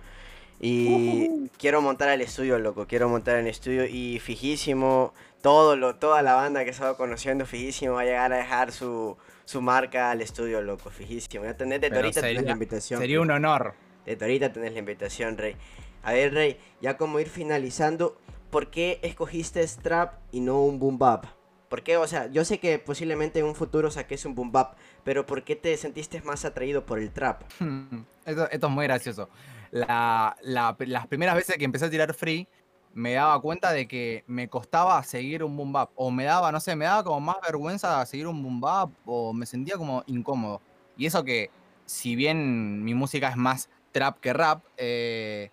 Y 0.61 1.49
quiero 1.57 1.81
montar 1.81 2.07
el 2.09 2.21
estudio, 2.21 2.57
loco, 2.57 2.87
quiero 2.87 3.09
montar 3.09 3.35
el 3.35 3.47
estudio 3.47 3.85
y 3.85 4.19
fijísimo, 4.19 5.13
todo 5.41 5.75
lo, 5.75 5.95
toda 5.95 6.21
la 6.21 6.35
banda 6.35 6.63
que 6.63 6.69
he 6.69 6.71
estado 6.71 6.95
conociendo, 6.95 7.45
fijísimo, 7.45 7.95
va 7.95 8.01
a 8.01 8.05
llegar 8.05 8.31
a 8.31 8.37
dejar 8.37 8.71
su, 8.71 9.17
su 9.43 9.61
marca 9.61 10.09
al 10.09 10.21
estudio, 10.21 10.61
loco, 10.61 10.89
fijísimo. 10.89 11.43
Ya 11.43 11.57
tenés 11.57 11.81
de 11.81 11.89
Torita 11.89 12.21
tenés 12.21 12.43
la 12.43 12.51
invitación. 12.51 13.01
Sería 13.01 13.19
un 13.19 13.29
honor. 13.29 13.73
De 14.05 14.15
Torita 14.15 14.51
tenés 14.51 14.73
la 14.73 14.79
invitación, 14.79 15.37
Rey. 15.37 15.55
A 16.03 16.13
ver, 16.13 16.33
Rey, 16.33 16.57
ya 16.81 16.97
como 16.97 17.19
ir 17.19 17.29
finalizando, 17.29 18.17
¿por 18.49 18.69
qué 18.69 18.99
escogiste 19.01 19.65
Strap 19.65 20.15
y 20.31 20.41
no 20.41 20.61
un 20.63 20.79
boom 20.79 20.99
bap? 20.99 21.25
¿Por 21.69 21.81
qué? 21.81 21.97
O 21.97 22.05
sea, 22.07 22.27
yo 22.27 22.45
sé 22.45 22.59
que 22.59 22.77
posiblemente 22.77 23.39
en 23.39 23.45
un 23.45 23.55
futuro 23.55 23.89
saques 23.89 24.25
un 24.25 24.35
boom 24.35 24.51
bap, 24.51 24.75
pero 25.03 25.25
¿por 25.25 25.43
qué 25.43 25.55
te 25.55 25.75
sentiste 25.75 26.21
más 26.21 26.45
atraído 26.45 26.85
por 26.85 26.99
el 26.99 27.11
trap? 27.11 27.41
esto, 28.25 28.49
esto, 28.51 28.67
es 28.67 28.73
muy 28.73 28.85
gracioso. 28.85 29.29
La, 29.71 30.37
las 30.43 31.07
primeras 31.07 31.35
veces 31.35 31.57
que 31.57 31.65
empecé 31.65 31.85
a 31.85 31.89
tirar 31.89 32.13
free, 32.13 32.47
me 32.93 33.13
daba 33.13 33.41
cuenta 33.41 33.71
de 33.71 33.87
que 33.87 34.23
me 34.27 34.47
costaba 34.49 35.01
seguir 35.03 35.43
un 35.43 35.57
boom 35.57 35.73
bap. 35.73 35.89
O 35.95 36.11
me 36.11 36.25
daba, 36.25 36.51
no 36.51 36.59
sé, 36.59 36.75
me 36.75 36.85
daba 36.85 37.03
como 37.03 37.19
más 37.19 37.37
vergüenza 37.43 38.05
seguir 38.05 38.27
un 38.27 38.43
boom 38.43 38.61
bap, 38.61 38.91
o 39.05 39.33
me 39.33 39.45
sentía 39.45 39.75
como 39.75 40.03
incómodo. 40.05 40.61
Y 40.95 41.07
eso 41.07 41.23
que, 41.23 41.49
si 41.85 42.15
bien 42.15 42.83
mi 42.83 42.93
música 42.93 43.29
es 43.29 43.35
más 43.35 43.69
trap 43.93 44.19
que 44.19 44.33
rap, 44.33 44.63
eh, 44.75 45.51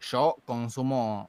yo 0.00 0.36
consumo 0.46 1.28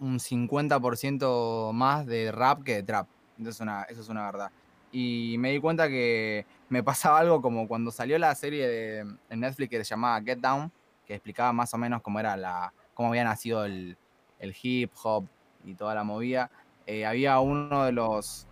un 0.00 0.18
50% 0.18 1.72
más 1.72 2.06
de 2.06 2.32
rap 2.32 2.64
que 2.64 2.76
de 2.76 2.82
trap. 2.82 3.06
Entonces 3.36 3.60
una, 3.60 3.82
eso 3.84 4.00
es 4.00 4.08
una 4.08 4.24
verdad. 4.26 4.50
Y 4.90 5.36
me 5.38 5.52
di 5.52 5.60
cuenta 5.60 5.88
que 5.88 6.44
me 6.68 6.82
pasaba 6.82 7.20
algo 7.20 7.40
como 7.40 7.68
cuando 7.68 7.92
salió 7.92 8.18
la 8.18 8.34
serie 8.34 8.66
de, 8.66 9.04
Netflix 9.36 9.70
que 9.70 9.84
se 9.84 9.90
llamaba 9.90 10.20
Get 10.22 10.38
Down, 10.38 10.72
que 11.06 11.14
explicaba 11.14 11.52
más 11.52 11.72
o 11.74 11.78
menos 11.78 12.02
cómo 12.02 12.18
era 12.18 12.36
la, 12.36 12.72
cómo 12.94 13.10
había 13.10 13.22
nacido 13.22 13.64
el, 13.64 13.96
hip 14.40 14.90
hop 15.02 15.26
y 15.64 15.74
toda 15.74 15.94
la 15.94 16.02
movida. 16.02 16.50
Eh, 16.86 17.04
había 17.04 17.38
uno 17.38 17.84
de 17.84 17.92
los 17.92 18.46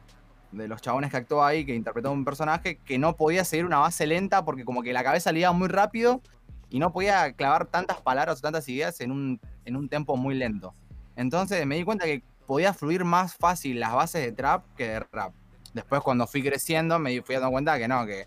de 0.53 0.69
los 0.69 0.81
chabones 0.81 1.11
que 1.11 1.17
actuó 1.19 1.45
ahí, 1.45 1.67
que 1.67 1.75
interpretó 1.75 2.13
un 2.13 2.25
personaje, 2.25 2.79
que 2.79 2.99
no 2.99 3.17
podía 3.17 3.45
seguir 3.45 3.67
una 3.67 3.79
base 3.79 4.07
lenta 4.07 4.45
porque 4.45 4.65
como 4.65 4.83
que 4.83 4.93
la 4.93 5.03
cabeza 5.03 5.33
le 5.33 5.41
iba 5.41 5.53
muy 5.53 5.69
rápido 5.69 6.23
y 6.71 6.79
no 6.79 6.93
podía 6.93 7.33
clavar 7.33 7.67
tantas 7.67 8.01
palabras 8.01 8.39
o 8.39 8.43
tantas 8.43 8.69
ideas 8.69 9.01
en 9.01 9.13
un, 9.13 9.41
en 9.65 9.77
un 9.77 9.89
tempo 9.89 10.17
muy 10.17 10.35
lento. 10.35 10.75
Entonces 11.15 11.65
me 11.67 11.77
di 11.77 11.85
cuenta 11.85 12.05
que 12.05 12.23
podía 12.47 12.75
fluir 12.75 13.05
más 13.05 13.35
fácil 13.35 13.81
las 13.81 13.93
bases 13.93 14.25
de 14.25 14.33
trap 14.33 14.65
que 14.77 14.89
de 14.89 15.01
rap. 15.01 15.33
Después 15.75 16.01
cuando 16.03 16.27
fui 16.27 16.43
creciendo 16.43 16.99
me 16.99 17.21
fui 17.23 17.35
dando 17.35 17.51
cuenta 17.51 17.79
que 17.79 17.89
no, 17.89 18.07
que 18.07 18.27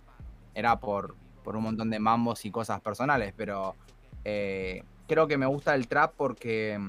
era 0.54 0.80
por, 0.80 1.16
por 1.44 1.56
un 1.56 1.64
montón 1.64 1.90
de 1.90 2.00
mambos 2.00 2.46
y 2.46 2.52
cosas 2.52 2.82
personales, 2.82 3.34
pero 3.36 3.76
eh, 4.24 4.84
creo 5.08 5.28
que 5.28 5.38
me 5.38 5.46
gusta 5.46 5.76
el 5.76 5.88
trap 5.88 6.14
porque 6.16 6.80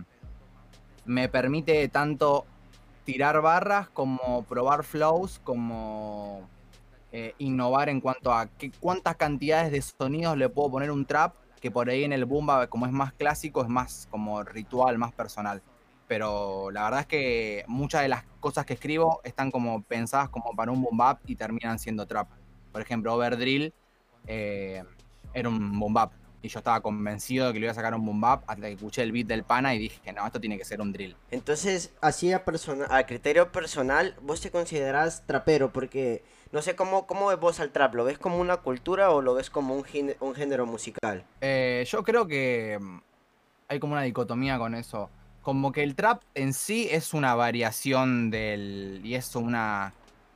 me 1.05 1.29
permite 1.29 1.89
tanto 1.89 2.47
tirar 3.05 3.41
barras 3.41 3.89
como 3.89 4.45
probar 4.45 4.85
flows, 4.85 5.41
como 5.43 6.49
eh, 7.13 7.35
innovar 7.39 7.89
en 7.89 8.01
cuanto 8.01 8.33
a 8.33 8.47
qué, 8.47 8.71
cuántas 8.81 9.17
cantidades 9.17 9.73
de 9.73 9.83
sonidos 9.83 10.37
le 10.37 10.49
puedo 10.49 10.71
poner 10.71 10.91
un 10.91 11.05
trap, 11.05 11.35
que 11.61 11.71
por 11.71 11.91
ahí 11.91 12.05
en 12.05 12.13
el 12.13 12.25
boom 12.25 12.49
como 12.69 12.87
es 12.87 12.93
más 12.93 13.13
clásico, 13.13 13.63
es 13.63 13.69
más 13.69 14.09
como 14.11 14.43
ritual, 14.43 14.99
más 14.99 15.13
personal 15.13 15.63
pero 16.11 16.73
la 16.73 16.83
verdad 16.83 17.01
es 17.03 17.07
que 17.07 17.65
muchas 17.69 18.03
de 18.03 18.09
las 18.09 18.25
cosas 18.41 18.67
que 18.67 18.73
escribo 18.73 19.21
están 19.23 19.53
como 19.53 19.81
pensadas 19.85 20.29
como 20.29 20.57
para 20.57 20.73
un 20.73 20.83
boom 20.83 20.99
y 21.25 21.37
terminan 21.37 21.79
siendo 21.79 22.05
trap. 22.05 22.27
Por 22.73 22.83
ejemplo, 22.83 23.15
Overdrill 23.15 23.73
eh, 24.27 24.83
era 25.33 25.49
un 25.49 25.79
boom 25.79 25.95
y 26.43 26.49
yo 26.49 26.59
estaba 26.59 26.81
convencido 26.81 27.47
de 27.47 27.53
que 27.53 27.61
le 27.61 27.67
iba 27.67 27.71
a 27.71 27.77
sacar 27.77 27.95
un 27.95 28.05
boom 28.05 28.21
bap 28.21 28.43
hasta 28.49 28.63
que 28.63 28.73
escuché 28.73 29.05
el 29.05 29.13
beat 29.13 29.29
del 29.29 29.45
pana 29.45 29.73
y 29.73 29.79
dije 29.79 30.01
que 30.03 30.13
no, 30.13 30.27
esto 30.27 30.41
tiene 30.41 30.59
que 30.59 30.65
ser 30.65 30.81
un 30.81 30.93
drill. 30.93 31.15
Entonces, 31.31 31.93
así 32.01 32.33
a, 32.33 32.43
a 32.89 33.07
criterio 33.07 33.53
personal, 33.53 34.17
vos 34.21 34.41
te 34.41 34.51
considerás 34.51 35.25
trapero 35.29 35.73
porque 35.73 36.25
no 36.53 36.63
sé 36.63 36.77
cómo, 36.77 37.07
cómo 37.07 37.29
ves 37.29 37.39
vos 37.39 37.61
al 37.61 37.71
trap, 37.71 37.95
¿lo 37.95 38.05
ves 38.05 38.19
como 38.19 38.39
una 38.39 38.59
cultura 38.59 39.11
o 39.11 39.23
lo 39.23 39.35
ves 39.35 39.51
como 39.51 39.75
un, 39.75 39.85
un 40.21 40.35
género 40.35 40.67
musical? 40.67 41.25
Eh, 41.41 41.85
yo 41.89 42.03
creo 42.03 42.27
que 42.27 42.79
mm, 42.81 42.99
hay 43.69 43.81
como 43.81 43.93
una 43.93 44.03
dicotomía 44.03 44.59
con 44.59 44.75
eso 44.75 45.11
como 45.43 45.73
que 45.73 45.83
el 45.83 45.95
trap 45.95 46.23
en 46.35 46.53
sí 46.53 46.89
es 46.91 47.15
una 47.15 47.35
variación 47.35 48.31
del. 48.31 49.01
y 49.05 49.15
es 49.15 49.35
una. 49.37 49.93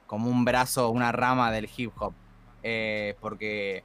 como 0.07 0.31
un 0.31 0.44
brazo, 0.44 0.90
una 0.90 1.12
rama 1.12 1.53
del 1.53 1.68
hip 1.77 1.92
hop. 1.98 2.14
Eh, 2.62 3.14
porque. 3.20 3.85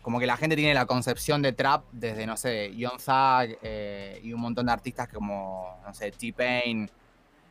como 0.00 0.20
que 0.20 0.26
la 0.26 0.36
gente 0.36 0.56
tiene 0.56 0.74
la 0.74 0.86
concepción 0.86 1.42
de 1.42 1.52
trap 1.52 1.84
desde, 1.92 2.26
no 2.26 2.36
sé, 2.36 2.74
Young 2.76 2.98
Thug 2.98 3.58
eh, 3.62 4.20
y 4.22 4.32
un 4.32 4.40
montón 4.40 4.66
de 4.66 4.72
artistas 4.72 5.08
como, 5.08 5.80
no 5.84 5.92
sé, 5.94 6.12
T-Pain, 6.12 6.90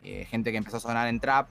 gente 0.02 0.52
que 0.52 0.58
empezó 0.58 0.78
a 0.78 0.80
sonar 0.80 1.08
en 1.08 1.20
trap. 1.20 1.48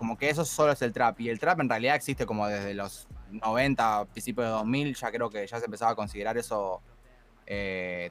Como 0.00 0.16
que 0.16 0.30
eso 0.30 0.46
solo 0.46 0.72
es 0.72 0.80
el 0.80 0.94
trap. 0.94 1.20
Y 1.20 1.28
el 1.28 1.38
trap 1.38 1.60
en 1.60 1.68
realidad 1.68 1.94
existe 1.94 2.24
como 2.24 2.46
desde 2.46 2.72
los 2.72 3.06
90, 3.30 4.06
principios 4.06 4.46
de 4.46 4.52
2000. 4.52 4.96
Ya 4.96 5.12
creo 5.12 5.28
que 5.28 5.46
ya 5.46 5.58
se 5.58 5.66
empezaba 5.66 5.90
a 5.90 5.94
considerar 5.94 6.38
eso 6.38 6.80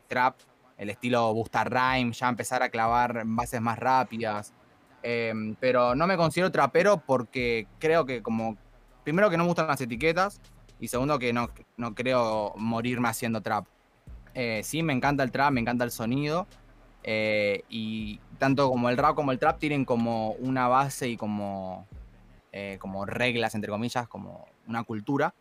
trap 0.08 0.36
el 0.78 0.89
estilo 0.89 1.34
Busta 1.34 1.63
Rhyme, 1.65 2.13
ya 2.13 2.30
empezar 2.30 2.62
a 2.62 2.69
clavar 2.69 3.23
bases 3.25 3.60
más 3.60 3.80
rápidas. 3.80 4.54
Em, 5.02 5.56
pero 5.60 5.95
no 5.95 6.06
me 6.06 6.15
considero 6.15 6.52
trapero 6.52 7.04
porque 7.06 7.67
creo 7.80 8.06
que 8.06 8.21
como, 8.21 8.56
primero 9.04 9.30
que 9.30 9.38
no 9.38 9.43
me 9.43 9.49
gustan 9.49 9.67
las 9.67 9.82
etiquetas 9.82 10.39
y 10.80 10.88
segundo 10.88 11.17
que 11.17 11.34
no, 11.34 11.49
no 11.75 11.95
creo 11.95 12.54
morirme 12.56 13.10
haciendo 13.10 13.41
trap. 13.41 13.65
Eh, 14.34 14.62
sí, 14.63 14.82
me 14.82 14.93
encanta 14.93 15.23
el 15.23 15.32
trap, 15.32 15.52
me 15.52 15.60
encanta 15.60 15.84
el 15.84 15.91
sonido. 15.91 16.47
Eh, 17.04 17.64
y 17.70 18.20
tanto 18.38 18.70
como 18.70 18.90
el 18.90 18.98
rap 18.98 19.16
como 19.16 19.32
el 19.32 19.40
trap 19.40 19.60
tienen 19.60 19.86
como 19.86 20.32
una 20.34 20.68
base 20.68 21.08
y 21.10 21.18
como, 21.18 21.88
eh, 22.52 22.78
como 22.80 23.06
reglas, 23.06 23.56
entre 23.56 23.72
comillas, 23.72 24.08
como 24.08 24.48
una 24.68 24.84
cultura. 24.84 25.34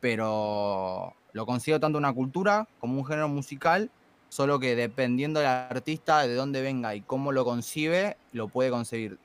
Pero 0.00 1.14
lo 1.32 1.46
considero 1.46 1.80
tanto 1.80 1.98
una 1.98 2.12
cultura 2.12 2.68
como 2.78 2.98
un 2.98 3.04
género 3.04 3.28
musical 3.28 3.90
solo 4.34 4.58
que 4.58 4.74
dependiendo 4.74 5.38
del 5.38 5.48
artista, 5.48 6.26
de 6.26 6.34
dónde 6.34 6.60
venga 6.60 6.96
y 6.96 7.02
cómo 7.02 7.30
lo 7.30 7.44
concibe, 7.44 8.16
lo 8.32 8.48
puede 8.48 8.68
concebir 8.68 9.16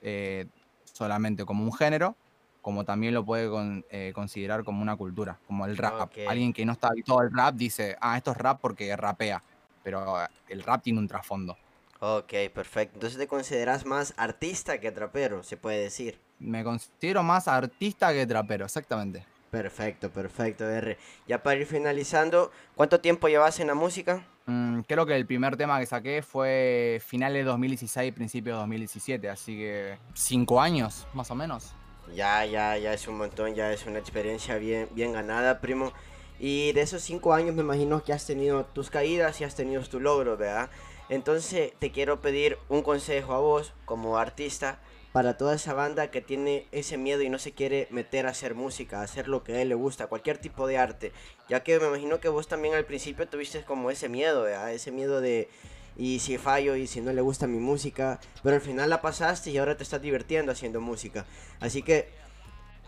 eh, 0.00 0.46
solamente 0.84 1.44
como 1.44 1.64
un 1.64 1.72
género, 1.74 2.16
como 2.62 2.86
también 2.86 3.12
lo 3.12 3.26
puede 3.26 3.50
eh, 3.90 4.12
considerar 4.14 4.64
como 4.64 4.80
una 4.80 4.96
cultura, 4.96 5.38
como 5.46 5.66
el 5.66 5.76
rap. 5.76 6.10
Alguien 6.26 6.54
que 6.54 6.64
no 6.64 6.72
está 6.72 6.88
habituado 6.88 7.20
al 7.20 7.30
rap 7.30 7.54
dice, 7.56 7.96
ah, 8.00 8.16
esto 8.16 8.30
es 8.30 8.38
rap 8.38 8.58
porque 8.62 8.96
rapea, 8.96 9.42
pero 9.84 10.20
eh, 10.20 10.26
el 10.48 10.64
rap 10.64 10.82
tiene 10.82 10.98
un 10.98 11.06
trasfondo. 11.06 11.56
Ok, 12.00 12.32
perfecto. 12.52 12.94
Entonces 12.94 13.18
te 13.18 13.28
consideras 13.28 13.86
más 13.86 14.12
artista 14.16 14.80
que 14.80 14.90
trapero, 14.90 15.44
se 15.44 15.56
puede 15.56 15.80
decir. 15.80 16.18
Me 16.40 16.64
considero 16.64 17.22
más 17.22 17.46
artista 17.46 18.12
que 18.12 18.26
trapero, 18.26 18.64
exactamente. 18.64 19.24
Perfecto, 19.50 20.10
perfecto, 20.10 20.68
R. 20.68 20.98
Ya 21.28 21.40
para 21.40 21.60
ir 21.60 21.66
finalizando, 21.66 22.50
¿cuánto 22.74 23.00
tiempo 23.00 23.28
llevas 23.28 23.60
en 23.60 23.68
la 23.68 23.74
música? 23.74 24.26
Mm, 24.46 24.80
creo 24.80 25.06
que 25.06 25.14
el 25.14 25.26
primer 25.26 25.56
tema 25.56 25.78
que 25.78 25.86
saqué 25.86 26.22
fue 26.22 27.00
finales 27.06 27.44
de 27.44 27.50
2016, 27.50 28.12
principios 28.12 28.56
de 28.56 28.60
2017, 28.60 29.30
así 29.30 29.56
que 29.56 29.96
cinco 30.12 30.60
años, 30.60 31.06
más 31.14 31.30
o 31.30 31.36
menos. 31.36 31.72
Ya, 32.14 32.44
ya, 32.44 32.76
ya 32.76 32.92
es 32.92 33.08
un 33.08 33.16
montón, 33.16 33.54
ya 33.54 33.72
es 33.72 33.86
una 33.86 33.98
experiencia 33.98 34.56
bien, 34.58 34.88
bien 34.92 35.12
ganada, 35.12 35.60
primo. 35.60 35.92
Y 36.38 36.72
de 36.72 36.82
esos 36.82 37.02
cinco 37.02 37.32
años 37.32 37.54
me 37.54 37.62
imagino 37.62 38.02
que 38.02 38.12
has 38.12 38.26
tenido 38.26 38.64
tus 38.64 38.90
caídas 38.90 39.40
y 39.40 39.44
has 39.44 39.54
tenido 39.54 39.82
tus 39.82 40.02
logros, 40.02 40.38
¿verdad? 40.38 40.70
Entonces 41.08 41.72
te 41.78 41.92
quiero 41.92 42.20
pedir 42.20 42.58
un 42.68 42.82
consejo 42.82 43.34
a 43.34 43.38
vos 43.38 43.72
como 43.84 44.18
artista 44.18 44.78
para 45.12 45.36
toda 45.36 45.54
esa 45.54 45.74
banda 45.74 46.10
que 46.10 46.20
tiene 46.20 46.66
ese 46.72 46.96
miedo 46.96 47.22
y 47.22 47.28
no 47.28 47.38
se 47.38 47.52
quiere 47.52 47.86
meter 47.90 48.26
a 48.26 48.30
hacer 48.30 48.56
música, 48.56 48.98
a 48.98 49.04
hacer 49.04 49.28
lo 49.28 49.44
que 49.44 49.52
a 49.52 49.62
él 49.62 49.68
le 49.68 49.76
gusta, 49.76 50.08
cualquier 50.08 50.38
tipo 50.38 50.66
de 50.66 50.76
arte. 50.76 51.12
Ya 51.48 51.62
que 51.62 51.78
me 51.78 51.86
imagino 51.86 52.18
que 52.18 52.28
vos 52.28 52.48
también 52.48 52.74
al 52.74 52.84
principio 52.84 53.28
tuviste 53.28 53.62
como 53.62 53.92
ese 53.92 54.08
miedo, 54.08 54.48
ese 54.48 54.90
miedo 54.90 55.20
de 55.20 55.48
y 55.96 56.18
si 56.18 56.38
fallo 56.38 56.74
y 56.74 56.88
si 56.88 57.00
no 57.00 57.12
le 57.12 57.20
gusta 57.20 57.46
mi 57.46 57.58
música, 57.58 58.18
pero 58.42 58.56
al 58.56 58.60
final 58.60 58.90
la 58.90 59.00
pasaste 59.00 59.52
y 59.52 59.58
ahora 59.58 59.76
te 59.76 59.84
estás 59.84 60.02
divirtiendo 60.02 60.50
haciendo 60.50 60.80
música. 60.80 61.26
Así 61.60 61.82
que 61.82 62.08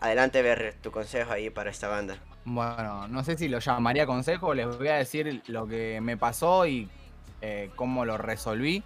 adelante 0.01 0.41
ver 0.41 0.75
tu 0.81 0.91
consejo 0.91 1.31
ahí 1.31 1.49
para 1.49 1.69
esta 1.69 1.87
banda. 1.87 2.21
Bueno, 2.49 3.09
no 3.09 3.25
sé 3.25 3.37
si 3.37 3.49
lo 3.49 3.59
llamaría 3.59 4.05
consejo, 4.05 4.53
les 4.53 4.77
voy 4.77 4.87
a 4.87 4.95
decir 4.95 5.43
lo 5.47 5.67
que 5.67 5.99
me 5.99 6.15
pasó 6.15 6.65
y 6.65 6.89
eh, 7.41 7.69
cómo 7.75 8.05
lo 8.05 8.17
resolví. 8.17 8.83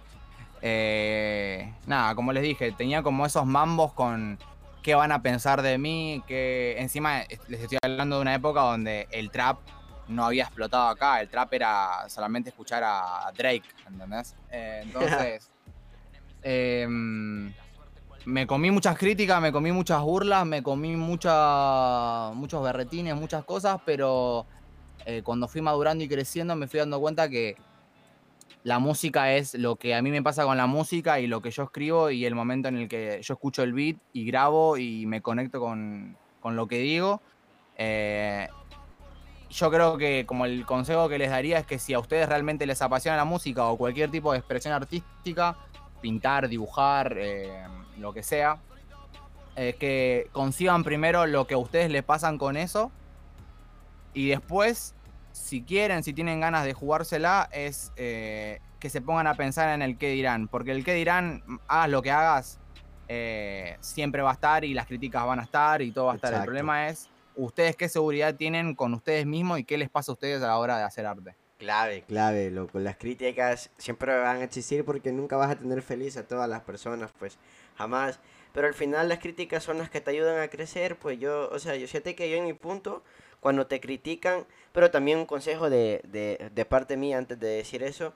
Eh, 0.62 1.72
nada, 1.86 2.16
como 2.16 2.32
les 2.32 2.42
dije, 2.42 2.72
tenía 2.72 3.04
como 3.04 3.24
esos 3.24 3.46
mambos 3.46 3.92
con 3.92 4.36
qué 4.82 4.96
van 4.96 5.12
a 5.12 5.22
pensar 5.22 5.62
de 5.62 5.78
mí, 5.78 6.24
que 6.26 6.74
encima 6.76 7.20
les 7.46 7.60
estoy 7.60 7.78
hablando 7.80 8.16
de 8.16 8.22
una 8.22 8.34
época 8.34 8.62
donde 8.62 9.06
el 9.12 9.30
trap 9.30 9.58
no 10.08 10.24
había 10.26 10.42
explotado 10.42 10.88
acá, 10.88 11.20
el 11.20 11.28
trap 11.28 11.54
era 11.54 12.08
solamente 12.08 12.50
escuchar 12.50 12.82
a 12.84 13.30
Drake, 13.36 13.68
¿entendés? 13.86 14.34
Eh, 14.50 14.80
entonces, 14.82 15.48
em, 16.42 17.54
me 18.24 18.46
comí 18.46 18.70
muchas 18.70 18.96
críticas, 18.96 19.40
me 19.40 19.52
comí 19.52 19.72
muchas 19.72 20.00
burlas, 20.02 20.46
me 20.46 20.62
comí 20.62 20.96
mucha, 20.96 22.30
muchos 22.34 22.62
berretines, 22.62 23.16
muchas 23.16 23.44
cosas, 23.44 23.80
pero 23.84 24.46
eh, 25.06 25.22
cuando 25.24 25.48
fui 25.48 25.60
madurando 25.60 26.04
y 26.04 26.08
creciendo 26.08 26.54
me 26.54 26.68
fui 26.68 26.78
dando 26.78 27.00
cuenta 27.00 27.28
que 27.28 27.56
la 28.64 28.78
música 28.78 29.32
es 29.32 29.54
lo 29.54 29.74
que 29.76 29.94
a 29.94 30.02
mí 30.02 30.10
me 30.10 30.22
pasa 30.22 30.44
con 30.44 30.56
la 30.56 30.66
música 30.66 31.18
y 31.18 31.26
lo 31.26 31.42
que 31.42 31.50
yo 31.50 31.64
escribo 31.64 32.10
y 32.10 32.24
el 32.24 32.34
momento 32.36 32.68
en 32.68 32.76
el 32.76 32.88
que 32.88 33.20
yo 33.22 33.34
escucho 33.34 33.64
el 33.64 33.72
beat 33.72 33.96
y 34.12 34.24
grabo 34.24 34.76
y 34.76 35.04
me 35.06 35.20
conecto 35.20 35.58
con, 35.60 36.16
lo 36.44 36.68
que 36.68 36.78
digo. 36.78 37.20
Eh, 37.76 38.48
yo 39.50 39.70
creo 39.70 39.98
que 39.98 40.24
como 40.26 40.46
el 40.46 40.64
consejo 40.64 41.08
que 41.08 41.18
les 41.18 41.30
daría 41.30 41.58
es 41.58 41.66
que 41.66 41.78
si 41.78 41.92
a 41.92 41.98
ustedes 41.98 42.28
realmente 42.28 42.64
les 42.66 42.80
apasiona 42.80 43.16
la 43.16 43.24
música 43.24 43.66
o 43.66 43.76
cualquier 43.76 44.10
tipo 44.10 44.32
de 44.32 44.38
expresión 44.38 44.72
artística, 44.72 45.56
pintar, 46.02 46.48
dibujar, 46.48 47.16
eh, 47.16 47.64
lo 47.96 48.12
que 48.12 48.22
sea, 48.22 48.58
es 49.56 49.76
que 49.76 50.28
consigan 50.32 50.84
primero 50.84 51.26
lo 51.26 51.46
que 51.46 51.54
a 51.54 51.58
ustedes 51.58 51.90
les 51.90 52.02
pasan 52.02 52.36
con 52.36 52.58
eso 52.58 52.92
y 54.12 54.28
después, 54.28 54.94
si 55.32 55.62
quieren, 55.62 56.02
si 56.02 56.12
tienen 56.12 56.40
ganas 56.40 56.64
de 56.64 56.74
jugársela, 56.74 57.48
es 57.52 57.92
eh, 57.96 58.60
que 58.78 58.90
se 58.90 59.00
pongan 59.00 59.26
a 59.26 59.34
pensar 59.34 59.70
en 59.70 59.80
el 59.80 59.96
qué 59.96 60.10
dirán, 60.10 60.48
porque 60.48 60.72
el 60.72 60.84
qué 60.84 60.92
dirán, 60.92 61.42
hagas 61.68 61.88
lo 61.88 62.02
que 62.02 62.10
hagas, 62.10 62.58
eh, 63.08 63.76
siempre 63.80 64.22
va 64.22 64.30
a 64.30 64.34
estar 64.34 64.64
y 64.64 64.74
las 64.74 64.86
críticas 64.86 65.24
van 65.24 65.40
a 65.40 65.44
estar 65.44 65.80
y 65.80 65.92
todo 65.92 66.06
va 66.06 66.12
a 66.12 66.16
estar. 66.16 66.34
El 66.34 66.42
problema 66.42 66.88
es 66.88 67.08
ustedes 67.36 67.76
qué 67.76 67.88
seguridad 67.88 68.34
tienen 68.34 68.74
con 68.74 68.92
ustedes 68.94 69.26
mismos 69.26 69.58
y 69.58 69.64
qué 69.64 69.78
les 69.78 69.88
pasa 69.88 70.12
a 70.12 70.14
ustedes 70.14 70.42
a 70.42 70.48
la 70.48 70.58
hora 70.58 70.76
de 70.76 70.84
hacer 70.84 71.06
arte. 71.06 71.34
Clave, 71.62 72.02
clave, 72.02 72.50
loco. 72.50 72.80
Las 72.80 72.96
críticas 72.96 73.70
siempre 73.78 74.18
van 74.18 74.38
a 74.38 74.44
existir 74.44 74.84
porque 74.84 75.12
nunca 75.12 75.36
vas 75.36 75.52
a 75.52 75.56
tener 75.56 75.80
feliz 75.80 76.16
a 76.16 76.26
todas 76.26 76.48
las 76.48 76.62
personas, 76.62 77.12
pues 77.16 77.38
jamás. 77.76 78.18
Pero 78.52 78.66
al 78.66 78.74
final 78.74 79.08
las 79.08 79.20
críticas 79.20 79.62
son 79.62 79.78
las 79.78 79.88
que 79.88 80.00
te 80.00 80.10
ayudan 80.10 80.40
a 80.40 80.48
crecer, 80.48 80.96
pues 80.96 81.20
yo, 81.20 81.48
o 81.52 81.60
sea, 81.60 81.76
yo 81.76 81.86
siento 81.86 82.16
que 82.16 82.28
yo 82.28 82.36
en 82.36 82.46
mi 82.46 82.52
punto, 82.52 83.04
cuando 83.38 83.68
te 83.68 83.80
critican, 83.80 84.44
pero 84.72 84.90
también 84.90 85.18
un 85.18 85.26
consejo 85.26 85.70
de, 85.70 86.00
de, 86.02 86.50
de 86.52 86.64
parte 86.64 86.96
mía 86.96 87.18
antes 87.18 87.38
de 87.38 87.46
decir 87.46 87.84
eso, 87.84 88.12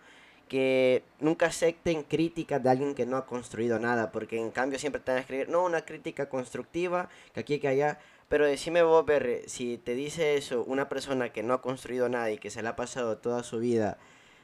que 0.49 1.03
nunca 1.21 1.47
acepten 1.47 2.03
críticas 2.03 2.63
de 2.63 2.71
alguien 2.71 2.95
que 2.95 3.07
no 3.07 3.17
ha 3.17 3.27
construido 3.27 3.79
nada, 3.79 4.13
porque 4.13 4.39
en 4.39 4.51
cambio 4.51 4.79
siempre 4.79 5.01
te 5.01 5.11
van 5.11 5.19
a 5.19 5.21
escribir, 5.21 5.49
no, 5.49 5.65
una 5.65 5.85
crítica 5.85 6.29
constructiva, 6.29 7.09
que 7.33 7.41
aquí, 7.41 7.59
que 7.59 7.69
allá, 7.69 7.99
pero 8.29 8.47
decime 8.47 8.83
vos, 8.83 9.05
Berre, 9.05 9.43
si 9.49 9.79
te 9.79 9.95
dice 9.95 10.37
eso 10.37 10.65
una 10.65 10.89
persona 10.89 11.33
que 11.33 11.43
no 11.43 11.55
ha 11.55 11.63
construido 11.63 12.09
nada 12.09 12.31
y 12.31 12.39
que 12.39 12.51
se 12.51 12.63
le 12.63 12.69
ha 12.69 12.77
pasado 12.77 13.19
toda 13.19 13.43
su 13.43 13.59
vida 13.59 13.99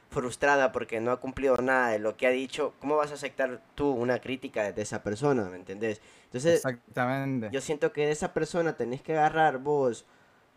frustrada 0.09 0.71
porque 0.71 1.01
no 1.01 1.11
ha 1.11 1.19
cumplido 1.19 1.57
nada 1.57 1.89
de 1.89 1.99
lo 1.99 2.15
que 2.15 2.27
ha 2.27 2.29
dicho, 2.29 2.73
¿cómo 2.79 2.95
vas 2.95 3.11
a 3.11 3.15
aceptar 3.15 3.61
tú 3.75 3.89
una 3.89 4.19
crítica 4.19 4.71
de 4.71 4.81
esa 4.81 5.03
persona? 5.03 5.45
¿Me 5.49 5.57
entendés? 5.57 6.01
Entonces, 6.25 6.57
Exactamente. 6.57 7.49
yo 7.51 7.61
siento 7.61 7.91
que 7.91 8.05
de 8.05 8.11
esa 8.11 8.33
persona 8.33 8.77
tenés 8.77 9.01
que 9.01 9.13
agarrar 9.13 9.57
vos 9.57 10.05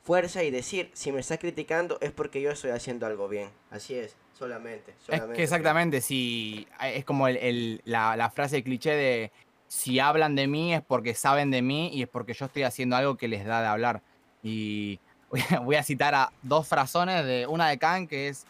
fuerza 0.03 0.45
y 0.45 0.51
decir, 0.53 0.91
si 0.93 1.11
me 1.11 1.21
está 1.21 1.39
criticando 1.39 1.99
es 2.01 2.13
porque 2.13 2.41
yo 2.41 2.51
estoy 2.51 2.71
haciendo 2.71 3.07
algo 3.07 3.29
bien. 3.29 3.51
Así 3.71 3.97
es, 3.97 4.15
solamente. 4.39 4.95
es 5.09 5.21
que 5.23 5.43
exactamente, 5.43 6.01
si 6.01 6.67
es 6.81 7.05
como 7.05 7.29
el, 7.29 7.81
la, 7.85 8.17
la 8.17 8.31
frase 8.31 8.63
cliché 8.63 8.91
de 8.91 9.33
si 9.69 9.99
hablan 9.99 10.35
de 10.37 10.47
mí 10.47 10.75
es 10.75 10.83
porque 10.83 11.15
saben 11.15 11.51
de 11.51 11.63
mí 11.63 11.91
y 11.93 12.03
es 12.03 12.09
porque 12.09 12.35
yo 12.35 12.47
estoy 12.47 12.63
haciendo 12.63 12.97
algo 12.97 13.17
que 13.17 13.29
les 13.29 13.45
da 13.45 13.61
de 13.61 13.67
hablar. 13.67 14.03
Y 14.43 15.01
voy 15.63 15.77
a, 15.77 15.83
citar 15.83 16.15
a 16.15 16.33
dos 16.43 16.69
frasones, 16.69 17.25
de 17.25 17.47
una 17.47 17.69
de 17.69 17.79
Kant 17.79 18.09
que 18.09 18.29
es, 18.29 18.47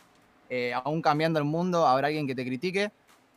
eh, 0.50 0.72
aún 0.74 1.02
cambiando 1.02 1.38
el 1.38 1.44
mundo, 1.44 1.86
habrá 1.86 2.08
alguien 2.08 2.26
que 2.26 2.34
te 2.34 2.44
critique. 2.44 2.90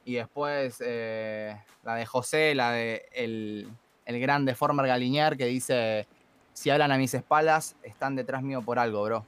Y 0.05 0.15
después 0.15 0.81
eh, 0.85 1.55
la 1.83 1.95
de 1.95 2.05
José, 2.05 2.55
la 2.55 2.71
de 2.71 3.05
el, 3.13 3.69
el 4.05 4.19
gran 4.19 4.45
Deformer 4.45 4.87
Galiñar, 4.87 5.37
que 5.37 5.45
dice, 5.45 6.07
si 6.53 6.69
hablan 6.69 6.91
a 6.91 6.97
mis 6.97 7.13
espaldas, 7.13 7.75
están 7.83 8.15
detrás 8.15 8.41
mío 8.41 8.61
por 8.61 8.79
algo, 8.79 9.03
bro. 9.03 9.25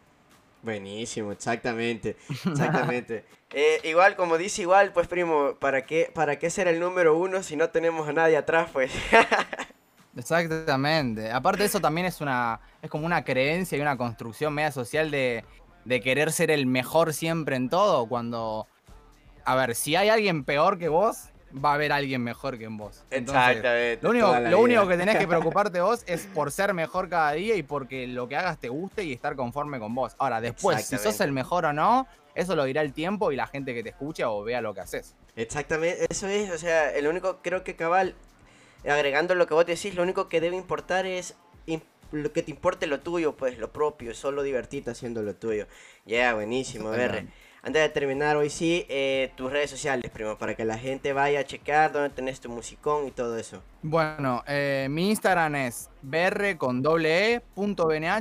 Buenísimo, 0.63 1.32
exactamente, 1.32 2.17
exactamente. 2.45 3.26
Eh, 3.52 3.80
igual, 3.84 4.15
como 4.15 4.38
dice 4.38 4.62
igual, 4.62 4.93
pues 4.93 5.08
primo, 5.08 5.56
¿para 5.60 5.86
qué, 5.86 6.12
¿para 6.13 6.38
qué 6.38 6.50
ser 6.50 6.67
el 6.67 6.80
número 6.80 7.17
uno 7.17 7.43
si 7.43 7.56
no 7.56 7.69
tenemos 7.69 8.08
a 8.08 8.13
nadie 8.13 8.38
atrás, 8.38 8.69
pues? 8.71 8.91
Exactamente. 10.15 11.32
Aparte 11.32 11.60
de 11.63 11.65
eso 11.67 11.80
también 11.80 12.06
es 12.06 12.21
una, 12.21 12.60
es 12.82 12.89
como 12.89 13.06
una 13.06 13.24
creencia 13.24 13.78
y 13.78 13.82
una 13.82 13.97
construcción 13.97 14.54
media 14.54 14.71
social 14.71 15.10
de, 15.10 15.43
de 15.86 16.02
querer 16.02 16.32
ser 16.32 16.52
el 16.52 16.65
mejor 16.65 17.13
siempre 17.13 17.56
en 17.56 17.69
todo, 17.69 18.08
cuando, 18.08 18.67
a 19.45 19.56
ver, 19.56 19.76
si 19.76 19.95
hay 19.95 20.10
alguien 20.10 20.43
peor 20.43 20.78
que 20.78 20.89
vos, 20.89 21.30
va 21.54 21.72
a 21.72 21.74
haber 21.76 21.92
alguien 21.92 22.22
mejor 22.24 22.58
que 22.58 22.66
en 22.66 22.78
vos. 22.78 23.04
Exactamente. 23.10 24.00
Lo 24.02 24.10
único, 24.10 24.40
lo 24.40 24.60
único 24.60 24.88
que 24.88 24.98
tenés 24.98 25.18
que 25.18 25.28
preocuparte 25.28 25.82
vos 25.82 26.04
es 26.08 26.28
por 26.28 26.52
ser 26.52 26.74
mejor 26.74 27.10
cada 27.10 27.34
día 27.34 27.56
y 27.56 27.64
porque 27.64 28.08
lo 28.08 28.28
que 28.28 28.36
hagas 28.36 28.60
te 28.60 28.70
guste 28.70 29.04
y 29.04 29.14
estar 29.14 29.36
conforme 29.36 29.80
con 29.80 29.94
vos. 29.94 30.16
Ahora, 30.18 30.42
después, 30.42 30.86
si 30.86 30.98
sos 30.98 31.20
el 31.22 31.32
mejor 31.32 31.66
o 31.66 31.74
no, 31.74 32.08
eso 32.36 32.56
lo 32.56 32.64
dirá 32.64 32.82
el 32.82 32.94
tiempo 32.94 33.32
y 33.32 33.36
la 33.36 33.48
gente 33.48 33.74
que 33.74 33.84
te 33.84 33.90
escucha 33.90 34.30
o 34.30 34.44
vea 34.44 34.62
lo 34.62 34.74
que 34.74 34.82
haces. 34.82 35.16
Exactamente, 35.36 36.06
eso 36.10 36.28
es, 36.28 36.50
o 36.52 36.58
sea, 36.58 36.92
el 36.92 37.08
único, 37.08 37.40
creo 37.42 37.64
que 37.64 37.76
cabal, 37.76 38.16
agregando 38.86 39.36
lo 39.36 39.48
que 39.48 39.54
vos 39.54 39.66
decís, 39.66 39.96
lo 39.96 40.04
único 40.04 40.28
que 40.28 40.42
debe 40.42 40.58
importar 40.58 41.06
es 41.06 41.36
lo 42.12 42.34
que 42.34 42.44
te 42.44 42.52
importe 42.52 42.88
lo 42.88 43.00
tuyo, 43.00 43.38
pues 43.38 43.58
lo 43.58 43.72
propio, 43.72 44.14
solo 44.14 44.44
divertirte 44.44 44.92
haciendo 44.92 45.22
lo 45.22 45.34
tuyo. 45.34 45.68
Ya, 46.06 46.34
buenísimo, 46.34 46.90
ver 46.90 47.28
antes 47.63 47.82
de 47.84 47.89
terminar, 47.89 48.38
hoy 48.38 48.50
sí, 48.50 48.86
eh, 48.89 49.32
tus 49.36 49.52
redes 49.52 49.69
sociales, 49.69 50.10
primo, 50.10 50.36
para 50.36 50.56
que 50.56 50.65
la 50.65 50.80
gente 50.80 51.13
vaya 51.13 51.41
a 51.41 51.43
checar 51.43 51.91
dónde 51.91 52.10
tenés 52.10 52.39
tu 52.39 52.50
musicón 52.50 53.08
y 53.08 53.12
todo 53.12 53.38
eso. 53.38 53.62
Bueno, 53.84 54.43
eh, 54.47 54.88
mi 54.89 55.10
Instagram 55.10 55.56
es 55.56 55.89
br 56.02 56.58
con 56.58 56.82
doble 56.82 57.36
e, 57.36 57.41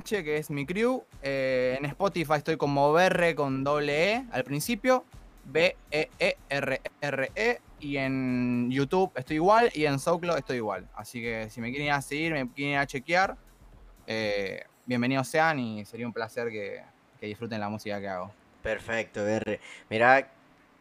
que 0.05 0.37
es 0.37 0.51
mi 0.51 0.67
crew. 0.67 1.03
Eh, 1.23 1.77
en 1.79 1.87
Spotify 1.87 2.35
estoy 2.35 2.59
como 2.59 2.93
br 2.93 3.35
con 3.35 3.65
doble 3.65 4.13
e 4.13 4.25
al 4.31 4.45
principio, 4.45 5.07
B-E-E-R-R-E. 5.47 7.31
-E, 7.35 7.61
y 7.81 7.97
en 7.97 8.71
YouTube 8.71 9.11
estoy 9.15 9.37
igual 9.37 9.71
y 9.73 9.87
en 9.87 9.99
SoundCloud 9.99 10.37
estoy 10.37 10.59
igual. 10.59 10.87
Así 10.95 11.23
que 11.23 11.49
si 11.49 11.63
me 11.63 11.71
quieren 11.71 11.87
ir 11.87 11.93
a 11.93 12.03
seguir, 12.03 12.35
me 12.35 12.47
quieren 12.51 12.87
chequear, 12.87 13.39
bienvenidos 14.85 15.29
sean 15.29 15.59
y 15.59 15.87
sería 15.87 16.07
un 16.07 16.13
placer 16.13 16.51
que 16.51 16.83
disfruten 17.27 17.59
la 17.59 17.71
música 17.71 17.99
que 17.99 18.09
hago. 18.09 18.40
Perfecto, 18.63 19.25
BR. 19.25 19.59
Mira, 19.89 20.31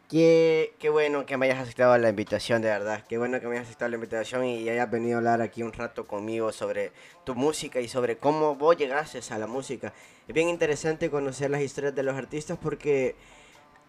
qué, 0.08 0.74
qué 0.78 0.90
bueno 0.90 1.24
que 1.24 1.36
me 1.36 1.46
hayas 1.46 1.60
aceptado 1.60 1.96
la 1.96 2.10
invitación, 2.10 2.60
de 2.62 2.68
verdad. 2.68 3.04
Qué 3.08 3.16
bueno 3.16 3.40
que 3.40 3.46
me 3.46 3.54
hayas 3.56 3.68
aceptado 3.68 3.90
la 3.90 3.94
invitación 3.96 4.44
y 4.44 4.68
hayas 4.68 4.90
venido 4.90 5.16
a 5.16 5.18
hablar 5.18 5.40
aquí 5.40 5.62
un 5.62 5.72
rato 5.72 6.06
conmigo 6.06 6.52
sobre 6.52 6.92
tu 7.24 7.34
música 7.34 7.80
y 7.80 7.88
sobre 7.88 8.18
cómo 8.18 8.54
vos 8.54 8.76
llegaste 8.76 9.20
a 9.32 9.38
la 9.38 9.46
música. 9.46 9.94
Es 10.28 10.34
bien 10.34 10.48
interesante 10.48 11.10
conocer 11.10 11.50
las 11.50 11.62
historias 11.62 11.94
de 11.94 12.02
los 12.02 12.16
artistas 12.16 12.58
porque 12.60 13.16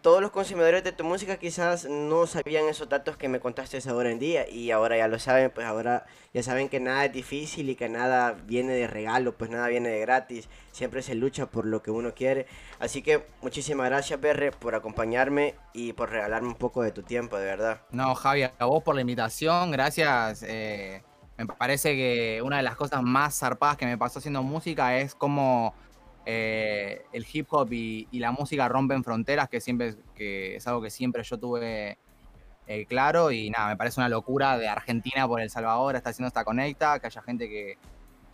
todos 0.01 0.21
los 0.21 0.31
consumidores 0.31 0.83
de 0.83 0.91
tu 0.91 1.03
música 1.03 1.37
quizás 1.37 1.85
no 1.85 2.25
sabían 2.25 2.65
esos 2.65 2.89
datos 2.89 3.17
que 3.17 3.29
me 3.29 3.39
contaste 3.39 3.77
ahora 3.87 4.11
en 4.11 4.19
día 4.19 4.49
y 4.49 4.71
ahora 4.71 4.97
ya 4.97 5.07
lo 5.07 5.19
saben, 5.19 5.51
pues 5.51 5.67
ahora 5.67 6.05
ya 6.33 6.41
saben 6.43 6.69
que 6.69 6.79
nada 6.79 7.05
es 7.05 7.13
difícil 7.13 7.69
y 7.69 7.75
que 7.75 7.87
nada 7.87 8.33
viene 8.45 8.73
de 8.73 8.87
regalo, 8.87 9.37
pues 9.37 9.51
nada 9.51 9.67
viene 9.67 9.89
de 9.89 9.99
gratis, 9.99 10.49
siempre 10.71 11.01
se 11.01 11.15
lucha 11.15 11.45
por 11.45 11.65
lo 11.65 11.81
que 11.83 11.91
uno 11.91 12.13
quiere. 12.13 12.47
Así 12.79 13.01
que 13.01 13.25
muchísimas 13.41 13.89
gracias, 13.89 14.19
Berre, 14.19 14.51
por 14.51 14.75
acompañarme 14.75 15.55
y 15.73 15.93
por 15.93 16.09
regalarme 16.09 16.47
un 16.47 16.55
poco 16.55 16.81
de 16.81 16.91
tu 16.91 17.03
tiempo, 17.03 17.37
de 17.37 17.45
verdad. 17.45 17.81
No, 17.91 18.15
Javi, 18.15 18.43
a 18.43 18.65
vos 18.65 18.83
por 18.83 18.95
la 18.95 19.01
invitación, 19.01 19.71
gracias. 19.71 20.43
Eh, 20.47 21.03
me 21.37 21.45
parece 21.45 21.95
que 21.95 22.41
una 22.43 22.57
de 22.57 22.63
las 22.63 22.75
cosas 22.75 23.03
más 23.03 23.37
zarpadas 23.37 23.77
que 23.77 23.85
me 23.85 23.97
pasó 23.97 24.19
haciendo 24.19 24.41
música 24.43 24.97
es 24.97 25.15
como 25.15 25.73
eh, 26.25 27.03
el 27.13 27.25
hip 27.31 27.47
hop 27.49 27.71
y, 27.71 28.07
la 28.13 28.31
música 28.31 28.67
rompen 28.67 29.03
fronteras, 29.03 29.49
que 29.49 29.61
siempre 29.61 29.95
que 30.15 30.55
es 30.57 30.67
algo 30.67 30.81
que 30.81 30.89
siempre 30.89 31.23
yo 31.23 31.37
tuve 31.39 31.97
eh, 32.67 32.85
claro. 32.85 33.31
Y 33.31 33.49
nada, 33.49 33.69
me 33.69 33.77
parece 33.77 33.99
una 33.99 34.09
locura 34.09 34.57
de 34.57 34.67
Argentina 34.67 35.27
por 35.27 35.41
El 35.41 35.49
Salvador, 35.49 35.95
está 35.95 36.11
haciendo 36.11 36.27
esta 36.27 36.43
conecta, 36.43 36.99
que 36.99 37.07
haya 37.07 37.21
gente 37.21 37.49
que, 37.49 37.77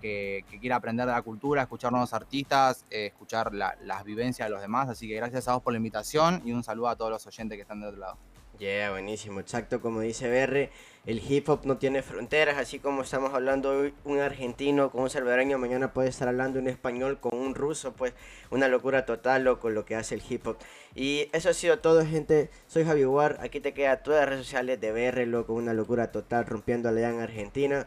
que, 0.02 0.44
quiera 0.60 0.78
aprender 0.78 1.06
de 1.06 1.12
la 1.12 1.22
cultura, 1.22 1.62
escuchar 1.62 1.92
nuevos 1.92 2.14
artistas, 2.14 2.86
eh, 2.90 3.08
escuchar 3.08 3.54
las 3.54 4.04
vivencias 4.04 4.48
de 4.48 4.52
los 4.52 4.62
demás. 4.62 4.90
Así 4.90 5.08
que 5.08 5.16
gracias 5.16 5.48
a 5.48 5.54
vos 5.54 5.64
por 5.64 5.74
la 5.74 5.78
invitación 5.78 6.42
y 6.46 6.52
un 6.52 6.64
saludo 6.64 6.90
a 6.90 6.96
todos 6.96 7.12
los 7.12 7.28
oyentes 7.28 7.58
que 7.58 7.62
están 7.62 7.82
de 7.82 7.88
otro 7.88 8.00
lado. 8.00 8.18
Yeah, 8.60 8.90
buenísimo, 8.90 9.40
exacto, 9.40 9.82
como 9.82 10.02
dice 10.02 10.28
Berre, 10.30 10.72
el 11.06 11.22
hip 11.22 11.48
hop 11.48 11.62
no 11.66 11.78
tiene 11.78 12.02
fronteras, 12.02 12.58
así 12.58 12.80
como 12.80 13.04
estamos 13.04 13.32
hablando 13.36 13.70
hoy 13.70 13.94
un 14.04 14.20
argentino 14.20 14.90
con 14.90 15.04
un 15.04 15.10
salvadoreño, 15.12 15.60
mañana 15.60 15.94
puede 15.94 16.10
estar 16.10 16.28
hablando 16.28 16.60
un 16.60 16.68
español 16.68 17.20
con 17.20 17.38
un 17.38 17.54
ruso, 17.54 17.94
pues 17.94 18.14
una 18.50 18.68
locura 18.68 19.06
total, 19.06 19.44
loco, 19.44 19.70
lo 19.70 19.86
que 19.86 19.96
hace 19.96 20.16
el 20.16 20.24
hip 20.28 20.48
hop. 20.48 20.58
Y 20.96 21.30
eso 21.34 21.50
ha 21.50 21.54
sido 21.54 21.78
todo, 21.80 22.04
gente, 22.04 22.50
soy 22.66 22.84
Javi 22.84 23.06
War, 23.06 23.38
aquí 23.42 23.60
te 23.60 23.76
queda 23.76 24.02
todas 24.02 24.22
las 24.22 24.30
redes 24.30 24.46
sociales 24.46 24.82
de 24.82 24.92
BR, 24.92 25.28
loco, 25.28 25.54
una 25.54 25.74
locura 25.74 26.12
total, 26.12 26.48
rompiendo 26.48 26.90
allá 26.90 27.12
en 27.12 27.20
Argentina. 27.20 27.86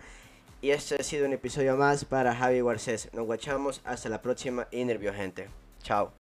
Y 0.62 0.70
este 0.70 0.96
ha 1.00 1.02
sido 1.02 1.26
un 1.26 1.32
episodio 1.32 1.76
más 1.76 2.04
para 2.04 2.36
Javi 2.36 2.60
Warces. 2.60 3.08
Nos 3.14 3.24
guachamos 3.24 3.80
hasta 3.84 4.08
la 4.08 4.20
próxima 4.20 4.68
interview, 4.70 5.12
gente. 5.12 5.48
Chao. 5.82 6.12